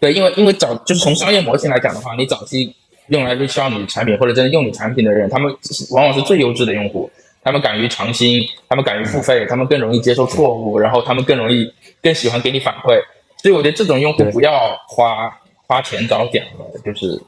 [0.00, 2.74] 对，因为因为早就是从商业模型来讲的话，你早期
[3.08, 5.50] 用来推销你的产品或者真的用你产品的人，他们
[5.92, 7.10] 往往是最优质的用户，
[7.42, 11.72] 他们敢于尝新，他们敢于付费，他们更容易接受错误，然后他们更容易
[12.02, 13.00] 更喜欢给你反馈。
[13.42, 15.30] 所以我觉得这种用户不要花
[15.66, 17.20] 花钱找点了，就是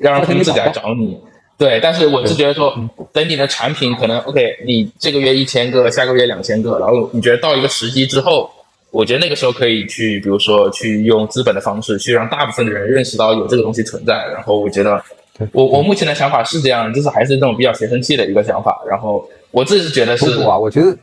[0.00, 1.18] 要让他们自己来找你。
[1.58, 2.72] 对，但是我是觉得说，
[3.12, 8.48] 等你的产品可能 OK，你这个月一千个，下个月两千个，然后你觉得到一个时机之后，
[8.92, 14.14] 我觉得那个时候可以去，比如说去用资本的方式去让大部分的人认识到有这个东西存在。
[14.32, 15.02] 然后我觉得
[15.36, 18.80] 对，我我目前的想法是这样，就是还是这种比较学生气的一个想法。
[18.88, 20.96] 然后我自己是觉得是不不啊，我觉得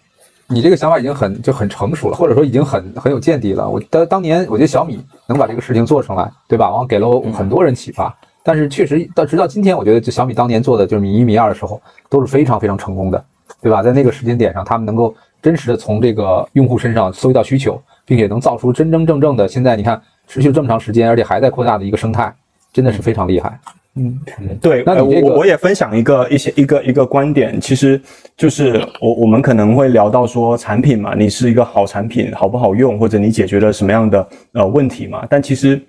[0.47, 3.69] 你这个想法已经很就很成熟了，或者说已经很很有见地了。
[3.69, 4.97] 我当当年我觉得小米
[5.27, 6.67] 能把这个事情做成来，对吧？
[6.69, 8.17] 然后给了我很多人启发。
[8.45, 13.25] 但是确实到直到今天，我觉得就小米当年做的就是米一米二的时候，都是非常非常成功的，
[13.59, 13.81] 对吧？
[13.81, 22.31] 在那个时间点上，他们能够真实的从这个用户身上搜集到需求，并且能造出真真正正的现在你看持续这么长时间，而且还在扩大的一个生态，
[22.71, 23.59] 真的是非常厉害。
[23.97, 24.19] 嗯，
[24.61, 27.99] 对，呃那你这个我我也分享一个一些一个一个观点，其实
[28.35, 35.25] 就是我我们可能会聊到说产品嘛，你是一个好产品，好不好用，或者你解决了什么样的呃问题嘛？
[35.29, 35.81] 但其实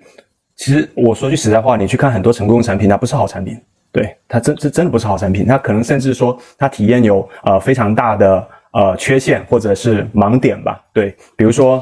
[0.57, 3.57] 其实我说句实在话，你去看很多成功的产品，它不是好产品，
[3.91, 11.81] 对，它真这真的不是好产品，它可能甚至说它体验有呃非常大的呃缺陷或者是盲点吧，对，比如说。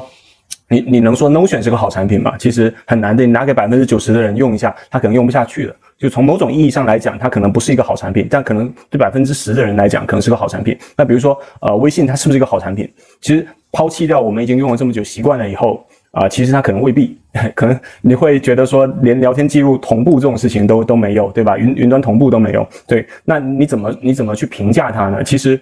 [0.68, 2.34] 你你能说 Notion 是个好产品吗？
[2.40, 3.24] 其实很难的。
[3.24, 5.76] 你拿给百分之九十的人用一下，他可能用不下去的。
[5.96, 10.76] 就从某种意义上来讲，它可能不是一个好产品，但可能对百分之十的人来讲，可能是个好产品。
[10.96, 12.92] 那比如说，呃，微信它是不是一个好产品？
[13.20, 15.86] 其实抛弃掉我们已经用了这么久习惯了以后，
[16.18, 17.18] 啊、其实它可能未必，
[17.54, 21.58] 可能你会觉得说，连聊天记录同步这种事情都都没有，对吧？
[21.58, 25.22] 云云端同步都没有，对，那你怎么你怎么去评价它呢？
[25.22, 25.60] 其实。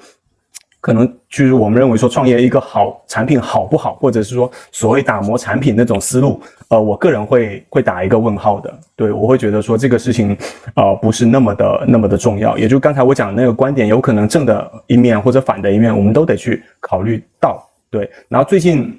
[0.84, 6.38] 可能就是我们认为说创业一个好产品好不好，或者是说所谓打磨产品那种思路，
[6.68, 8.70] 呃，我个人会会打一个问号的。
[8.94, 10.36] 对我会觉得说这个事情，
[10.76, 12.58] 呃，不是那么的那么的重要。
[12.58, 17.66] 也就刚才我讲的那个观点，有可能正的一面或者反的一面，我们都得去考虑到。
[17.88, 18.94] 对，然后最近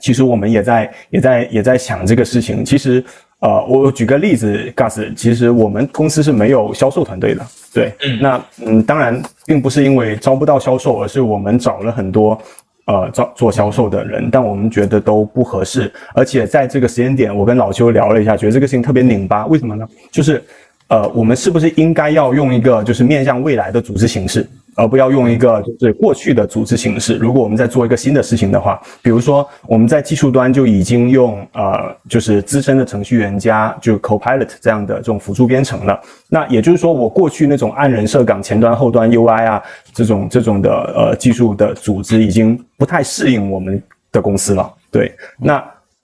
[0.00, 2.64] 其实我们也在也在也在想这个事情。
[2.64, 3.04] 其实
[3.40, 12.40] 呃，我举个例子，Gus，其实我们公司是没有销售团队的，对，嗯那嗯，当然并不是因为招不到销售，而是我们找了很多
[12.86, 19.84] 呃招做销售的人，但我们觉得都不合适，而且在这个时间点，我跟老邱聊了一下，觉得这个事情特别拧巴，为什么呢？
[20.12, 20.40] 就是
[20.88, 24.48] 呃，我们是不是应该要用一个就是面向未来的组织形式？
[24.76, 27.16] 而不要用一个就是过去的组织形式。
[27.16, 36.00] 如果我们在做一个新的事情的话，比如说我们在技术端就已经用呃就是资深的程序员加就 Copilot 这样的这种辅助编程了。
[36.28, 39.62] 那也就是说，我过去那种按人设岗前端后端 UI 啊
[39.92, 44.72] 这种这种的呃技术的组织已经不太适应我们的公司了。
[44.90, 45.62] 对，那。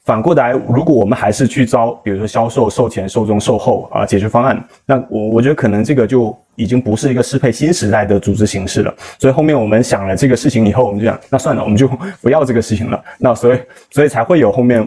[0.08, 8.94] 反过来，如果我们还是去招，比如说销售、售前、售中、售后啊解决方案，那我我觉得可能这个就已经不是一个适配新时代的组织形式了。
[9.18, 11.86] 所以后面我们想了这个事情以后，我们就想，那算了，我们就
[12.22, 12.98] 不要这个事情了。
[13.18, 13.58] 那所以
[13.90, 14.80] 所以才会有后面，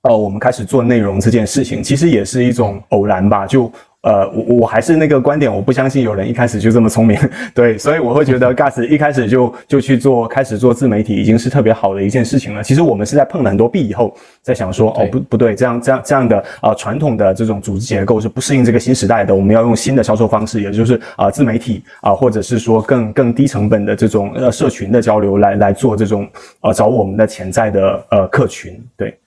[0.00, 3.70] 呃，我们开始做内容这件事情，其实也是一种偶然吧，就。
[4.02, 7.18] 呃，我我还是那个观点，我不相信有人一开始就这么聪明，
[7.52, 12.62] 对，所以我会觉得 Gas 一开始就就去做，开始做自媒体，已经是特别好的一件事情了。
[12.62, 26.28] 其实我们是在碰了很多壁以后，在想说，哦，不不对，这样这样这样的啊、呃，传统的这种组织结构是不适应这个新时代的，我们要用新的销售方式，也就是啊、呃、自媒体啊、呃，或者是说更更低成本的这种呃社群的交流来来做这种
[26.60, 29.18] 呃找我们的潜在的呃客群，对。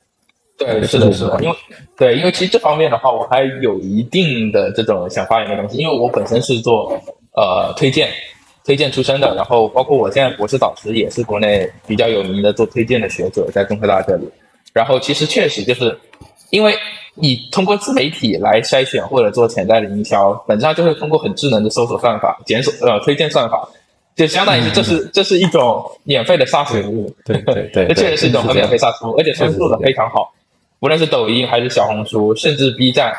[0.66, 1.56] 对，是的，是的，因为
[1.98, 6.92] 对，因为其实这方面的话，我还有一定的这种想发言的东西，因为我本身是做
[7.36, 8.10] 呃推荐
[8.64, 14.30] 推荐出身的，然后包括我现在博士导师也是国内比较有名的做推荐的学者，在中科大这里。
[14.74, 15.98] 然后其实确实就是
[16.50, 16.74] 因为
[17.16, 23.68] 你通过自媒体来筛选或者做潜在的营销，本质上就是通过很智能的搜索算法、检索呃推荐算法，
[24.16, 30.34] 就相当于是这是、 这是一种免费的杀熟物，对对对，这确实是一种很免费杀熟物，而且他们做的非常好。
[30.82, 33.14] 无论是抖音还是小红书，甚至 B 站，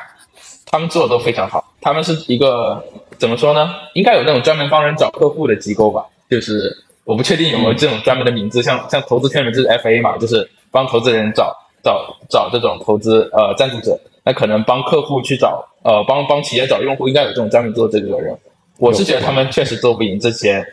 [0.66, 1.72] 他们做的都非常好。
[1.80, 2.84] 他们是一个
[3.18, 3.72] 怎么说呢？
[3.94, 6.04] 应该有那种专门帮人找客户的机构吧？
[6.28, 13.96] 就是我不确定有没有这种专门的名字，像像投资圈里就是 FA 嘛，就是帮投资人找找找这种投资呃赞助者。
[14.24, 18.36] 那可能帮客户去找呃帮帮企业找用户，应该有这种专门做这个的人。
[18.78, 20.66] 我是觉得他们确实做不赢这些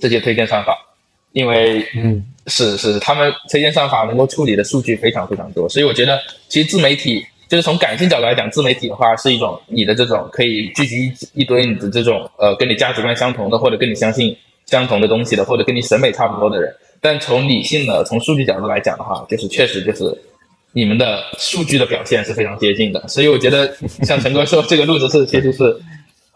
[0.00, 0.76] 这些推荐算法，
[1.30, 2.26] 因为嗯。
[2.48, 6.18] 是是，他们推荐算法能够处理的数据非常非常多，所以我觉得
[6.48, 14.36] 其实自媒体就是从感性角度来讲，自媒体的话是一种你的这种可以聚集一堆你的这种呃跟你价值观相同的，或者跟你相信
[14.66, 16.74] 相同的东西的，或者跟你审美差不多的人。
[17.00, 20.16] 但从理性的从数据角度来讲的话，就是确实就是
[20.72, 23.72] 你们的数据的表现是非常接近的，所以我觉得
[24.02, 25.76] 像陈哥说这个路子是其实是。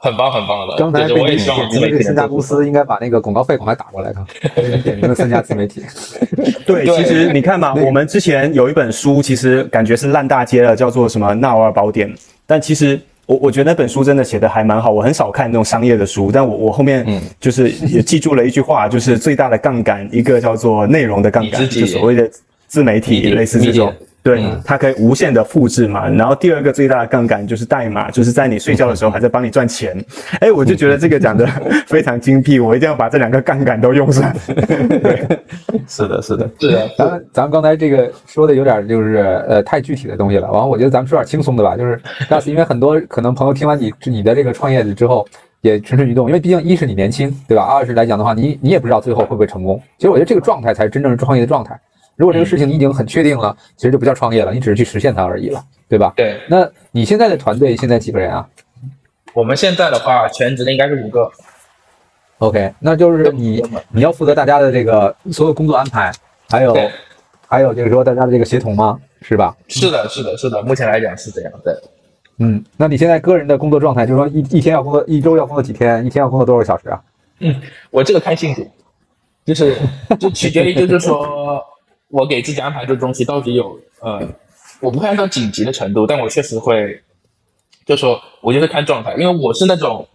[0.03, 0.74] 很棒，很棒的。
[0.76, 4.12] 刚才我也希望点名的三家公司应该把那个广告费赶快打过来，
[4.53, 5.80] 看点名的三家自媒体。
[6.66, 12.12] 对，其实你看嘛，我们之前有一本书，其实感觉是烂大街了，叫做什么《纳瓦尔宝典》，
[12.46, 14.90] 但其实我我觉得那本书真的写的还蛮好。
[14.90, 17.07] 我很少看那种商业的书，但我我后面
[17.38, 22.28] 就是 也记住了一句话，就是最大的杠杆，一个叫做内容的杠杆，就所谓的
[22.66, 23.94] 自媒体，类似这种。
[24.22, 26.08] 对，它可以无限的复制嘛。
[26.08, 29.96] 然后第二个最大的杠杆就是代码，就是在你睡觉的时候还在帮你赚钱。
[30.38, 31.44] 哎，我就觉得这个讲的
[31.88, 34.32] 非常精辟，我一定要把这两个杠杆都用上。
[34.46, 35.26] 对，
[35.88, 36.88] 是的，是的，是的。
[36.96, 39.16] 咱们咱们刚才这个说的有点就是
[39.48, 40.48] 呃太具体的东西了。
[40.52, 41.76] 完，我觉得咱们说点轻松的吧。
[41.76, 45.26] 就是当时因为很多可能朋友听完你你的这个创业之后
[45.62, 47.64] 也蠢蠢欲动，因为毕竟一是你年轻，对吧？
[47.64, 49.82] 二是来讲的话，你你也不知道最后会不会成功。
[49.98, 51.76] 其实我觉得这个状态才是真正是创业的状态。
[52.16, 56.12] 如果这个事情你已经很确定了，其实就不叫创业了，你只是去实现它而已了，对吧？
[56.16, 56.38] 对。
[56.48, 58.48] 那你现在的团队现在几个人啊？
[59.34, 61.30] 我们现在的话，全职的应该是五个。
[62.38, 66.12] OK，那就是你你要负责大家的这个所有工作安排，
[66.50, 66.76] 还有
[67.48, 69.00] 还有就是说大家的这个协同吗？
[69.22, 69.56] 是吧？
[69.68, 71.74] 是的，是的，是的，目前来讲是这样对。
[72.38, 76.04] 嗯，那你现在个人的工作状态，就是说一一天要工作，一周要工作几天？
[76.04, 77.00] 一天要工作多少个小时啊？
[77.38, 77.58] 嗯，
[77.90, 78.68] 我这个看性质，
[79.44, 79.76] 就是
[80.20, 81.62] 就取决于就是说。
[82.12, 84.20] 我给自己安排的东西到底有呃，
[84.80, 87.00] 我不会按照紧急的程度，但我确实会，
[87.86, 90.06] 就说我就是看状态，因为我是那种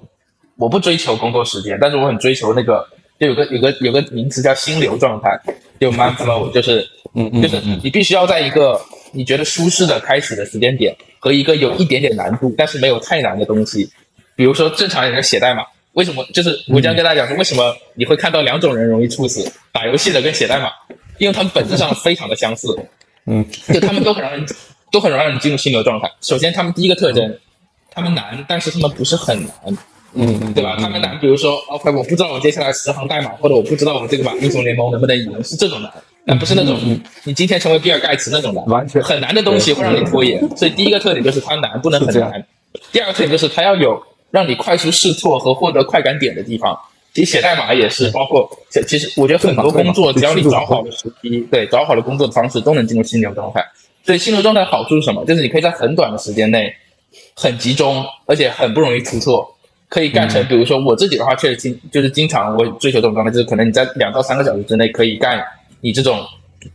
[0.58, 2.88] 我不追求工作时间，但是我很追求那个，
[3.20, 5.40] 就有个有个有个名词叫心流状态，
[5.80, 8.80] 就 mind flow，就是嗯就是你必须要在一个
[9.12, 13.90] 你觉得舒适的开始的时间点和一个有一点点难度但是没有太难的东西，
[14.36, 20.70] 比如说正常人写代码，为什么就是我将跟大家讲说为什么你会看到两种人容易猝死，打游戏的跟写代码。
[21.18, 22.78] 因为他们本质上非常的相似，
[23.26, 24.46] 嗯，就他们都很让人
[24.92, 26.12] 都很让人进入心流状态。
[26.22, 27.38] 首先，他们第一个特征，
[27.92, 29.78] 他们难，但是他们不是很难，
[30.14, 30.78] 嗯，对吧？
[30.80, 35.92] 他们难，比如说，OK，我不知道我接下来十行代码，或者我不知道我这个把英雄联盟能不能赢，是这种难。
[36.26, 36.78] 但不是那种
[37.24, 40.40] 你今天成为比尔盖茨那种难，完全很难的东西会让你拖延。
[40.58, 42.46] 所以第一个特点就是它难，不能很难。
[42.92, 46.78] 第二个特点就是它要有让你快速试错和获得快感点的地方。
[47.18, 53.66] 其实写代码也是，包括其其实我觉得很多工作，只要你找好了时机，对找好了工作的方式，都能进入心流状态。
[54.06, 55.26] 所以心流状态好处是什么？
[55.26, 56.72] 就是你可以在很短的时间内
[57.36, 59.52] 很集中，而且很不容易出错，
[59.90, 60.46] 可以干成。
[60.46, 65.44] 比如说我自己的话，确实经就是经常我追求这种状态，就是可能你在两到三个小时之内可以干
[65.82, 66.24] 你这种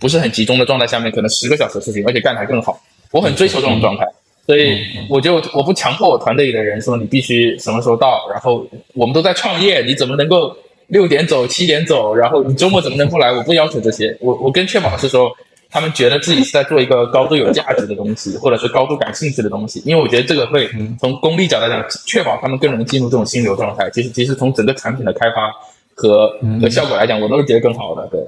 [0.00, 2.82] 不是很集中的状态下面，可能十个小时的事情，而且干得还更好。
[3.12, 4.04] 我很追求这种状态，
[4.46, 10.56] 所以我就我不强迫我团队里的人说你必须什么时候到，然后我们都在创业，你怎么能够
[10.88, 13.32] 六点走七点走，然后你周末怎么能不来？
[13.32, 15.30] 我不要求这些，我我更确保是说。
[15.74, 20.68] 他们觉得自己是在做一个高度有价值的东西，或者是高度感兴趣的东西，因为我觉得这个会
[21.00, 23.88] 从功利角度来讲，确保他们更容易进入这种心流状态。
[23.88, 25.50] 其实，其实从整个产品的开发
[25.94, 26.28] 和
[26.60, 28.06] 和效果来讲，我都是觉得更好的。
[28.08, 28.20] 对，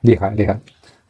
[0.00, 0.58] 厉害厉害。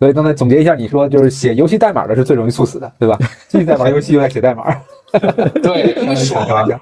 [0.04, 3.18] 所以刚才总结一下，你说就是写游戏代码的是最容易猝死的，对吧？
[3.48, 4.70] 继续在玩游戏又在写代码，
[5.62, 6.78] 对，因为开玩笑。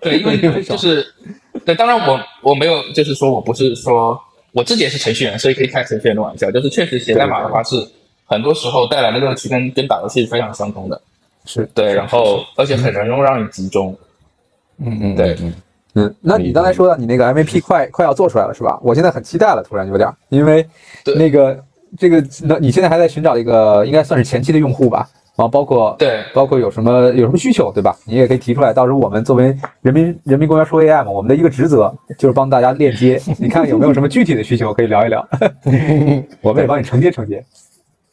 [0.00, 1.04] 对，因为就是
[1.66, 4.16] 对，当然我我没有，就是说我不是说
[4.52, 6.48] 我自己也是程序员，所以可以开程序员的玩笑。
[6.52, 7.74] 就是确实写代码的话，是
[8.24, 11.02] 很多时候带来的乐趣跟跟打游戏非常相通的。
[11.46, 13.98] 是对，然后而且很容易让你集中。
[14.78, 15.54] 嗯嗯，对嗯，
[15.94, 18.78] 嗯，那你刚才说到你那个 MVP 快快要做出来了是吧？
[18.80, 20.64] 我现在很期待了，突然有点儿，因为
[21.16, 21.60] 那个
[21.98, 25.08] 这个那你现在还在寻找一个应该算是前期的用户吧？
[25.36, 27.96] 啊，包括对包括有什么有什么需求对吧？
[28.04, 35.26] 你也可以提出来，到时候我们作为人民人民公园说 AI 嘛，我们的一个职责就是帮大家链接，你看有没有什么具体的需求可以聊一聊，
[36.42, 37.42] 我们也帮你承接承接。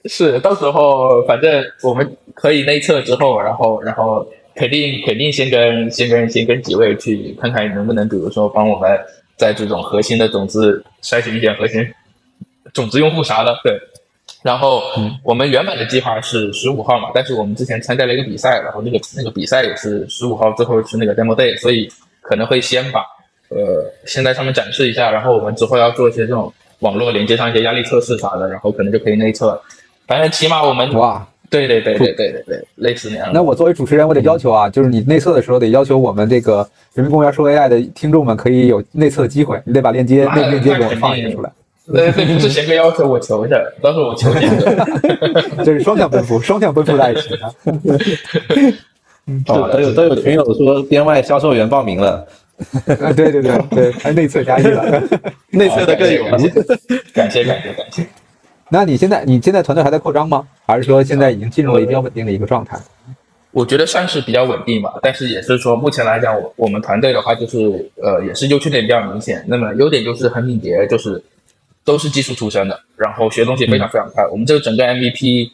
[0.05, 4.25] 是，到时候反正我们可以内测之后，然后然后
[4.55, 8.97] 肯定肯定先跟先跟先跟几位去看看能不能，比如说帮我们
[9.35, 11.85] 在这种核心的种子筛选一点核心
[12.77, 13.77] 种子用户啥的，对。
[14.43, 14.81] 然后
[15.23, 21.89] 我们原本的计划是十五号嘛，但是我们之前参加了一个比赛，然后那个那个比赛也是十五号之后是那个 demo day，所以
[22.21, 23.01] 可能会先把
[23.49, 29.59] 呃先在上面展示一下，然后我们之后要做一些这种网络连接上一些压力测试啥的，然后可能就可以内测。
[30.05, 33.31] 反正起码我们哇，对对对对对对对，类似那样。
[33.33, 36.57] 那我作为主持人，我得要求啊，就是你内测的时候得要求我们这个
[36.93, 41.51] 人民公园说 AI 的听众们可以有内测的机会，你得把链接那个链接给我放一个出来。
[41.93, 44.85] 对对，不是贤哥要求我求着，到时候我求贤哥。
[45.63, 47.51] 这是双向奔赴，双向奔赴的爱情啊！
[49.47, 52.27] 哦，都有都有群友说编外销售员报名了，
[53.01, 55.01] 啊，对对对对，还内测加一了。
[55.51, 56.49] 内测的更有感谢
[57.13, 58.07] 感谢感谢感谢。
[58.69, 60.45] 那你现在你现在团队还在扩张吗？
[60.65, 62.77] 还是说现在已经进入了比较稳定的一个状态？
[63.51, 67.57] 我觉得算是比较稳定吧，但是也是说，目前来讲，我我们团队的话，就是
[68.03, 69.43] 呃，也是优缺点比较明显。
[69.47, 71.21] 那么优点就是很敏捷，就是
[71.87, 74.27] 都是技术出身的，然后学东西非常非常快。
[74.27, 75.49] 我们这个整个 MVP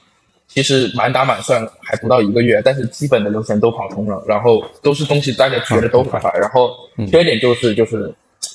[0.48, 6.32] 其实满打满算还不到一个月，但是基本的流程都跑通了，然后都是东西大家学的都很快。
[6.40, 6.76] 然后
[7.10, 8.12] 缺点就是就是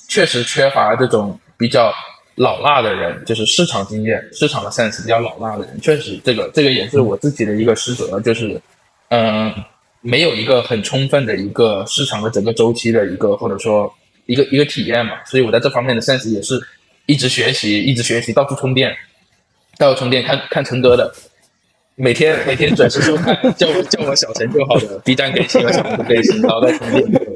[0.09, 1.93] 确实缺乏这种比较
[2.35, 8.61] 老辣的人，就是市场经验、市场的 sense 比较老辣的人，确实这个这个也是我自己的一个失责，就是。
[9.11, 9.51] 嗯，
[10.03, 13.91] 没有一个很充分的一个市场的整个周期的一个或者说
[14.26, 16.61] 一个一个体验嘛，所以我在这方面的 sense 也是
[17.09, 18.95] 一直学习，一直学习，到处充电，
[19.79, 21.11] 到处充电，看看陈哥的，
[21.97, 27.27] 每天每天准时收看，叫我叫我小陈就好了 B 站更新了小红书更新，然后再充电，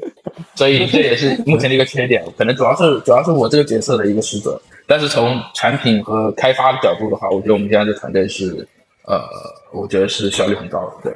[0.55, 8.69] 所以这也是目前的一个缺点，可能主要是主要是我这个角色的一个失责，但是从产品和开发的角度的话，我觉得我们现在的团队是
[9.07, 9.19] 呃，
[9.73, 11.15] 我觉得是效率很高的，对。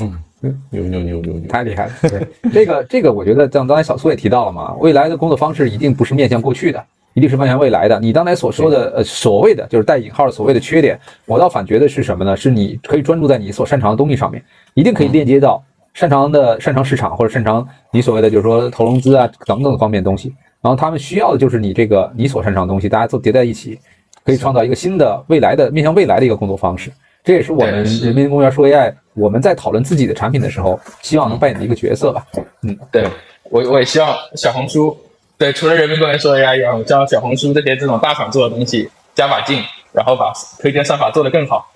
[0.00, 0.22] 嗯，
[0.70, 1.92] 牛牛牛牛牛，太厉害了！
[2.02, 2.26] 对。
[2.52, 6.82] 这个这个，我觉得像刚才小苏也提到了嘛，未来的工作方式一定不是面向过去的，
[7.14, 7.98] 一定是面向未来的。
[8.00, 12.36] 你刚才所说的呃所谓的就是带引号所谓的缺点，我倒反觉得是什么呢？
[12.36, 14.42] 是你可以专注在你所擅长的东西上面，
[14.74, 15.62] 一定可以链接到
[15.94, 20.34] 擅长的擅长市场或者擅长你所谓的就是说投融资啊等等方面的东西。
[20.60, 23.78] 然后他们需要的就是你这个你所擅长的东西，大家都叠在一起，
[24.24, 26.90] 可以创造一个新的未来的面向未来的一个工作方式。
[27.24, 32.26] 这也是我们人民公园说 AI 我们在讨论自己的产品的时候，希望能扮演的一个角色吧。
[32.62, 33.06] 嗯，对
[33.50, 34.96] 我我也希望小红书，
[35.42, 41.66] 对，除了人民公园说 AI 以外，我希望小红书这些这种大厂做的东西加把劲，然后把推荐算法做得更好，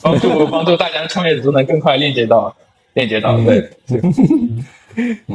[0.00, 2.56] 帮助帮助大家创业者都能更快链接到
[2.94, 3.36] 链接到。
[3.36, 3.70] 对，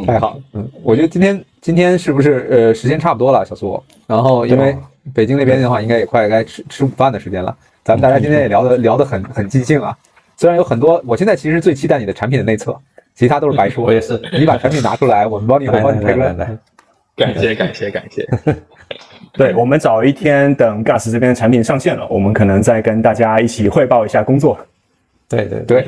[0.07, 0.37] 太好了。
[0.53, 3.79] 嗯，我觉得今天今天是不是呃时间差不多了，小苏？
[4.07, 4.75] 然后因为
[5.13, 7.55] 北京那边的话，应该也快该吃吃午饭的时间了。
[7.83, 9.95] 咱们大家今天也聊得聊得很很尽兴啊，
[10.35, 12.75] 虽然有很多，我现在其实最期待你的产品的内测，
[13.13, 13.85] 其他都是白说。
[13.85, 16.57] 我也是，你把产品拿出来，我们帮你，我帮你推来来来，
[17.25, 18.27] 感谢感谢感谢。
[19.33, 24.57] 对，我们早一天等 Gas 这边的产品上线了，我们可能再跟大家一起汇报一下工作。
[25.29, 25.85] 对对对，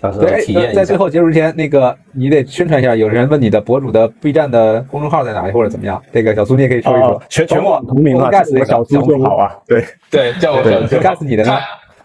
[0.00, 0.96] 到时体验一下在最。
[0.96, 2.96] 后结束之前，那个你得宣传一下。
[2.96, 6.02] 有人问你的博主的 B 站的公众号在哪里，或者怎么样？
[6.12, 7.22] 这个小苏你也可以说一说哦。
[7.28, 9.56] 全全网同名啊，Gas 我小苏就好啊。
[9.68, 10.96] 对，对，叫我对小苏。
[10.96, 11.56] Gas 你的呢？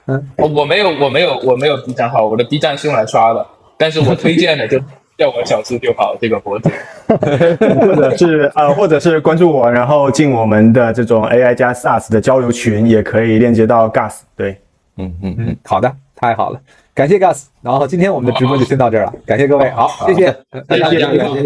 [0.06, 3.44] 嗯，我我没有，我没有，我没有 B 站号，我的 B 站是用来刷的。
[3.76, 4.80] 但是我推荐的就
[5.18, 6.70] 叫我小智就好这个博主。
[7.08, 14.22] 或者是呃，或者是关注我，然后进我们的这种 AI 加 SaaS 的交流群，也可以链接到 Gas。
[14.36, 14.58] 对，
[14.98, 16.60] 嗯嗯嗯，嗯，好的，太好了，
[16.94, 17.46] 感谢 Gas。
[17.62, 20.36] 然后今天我们的直播就先到这儿了，感谢各位，好，谢谢，
[20.68, 21.42] 大家谢谢，谢谢，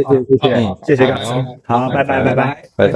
[0.85, 1.45] 谢谢，谢谢，谢谢好 Gas。
[1.65, 2.57] 好，拜拜，拜拜。
[2.75, 2.91] 拜拜。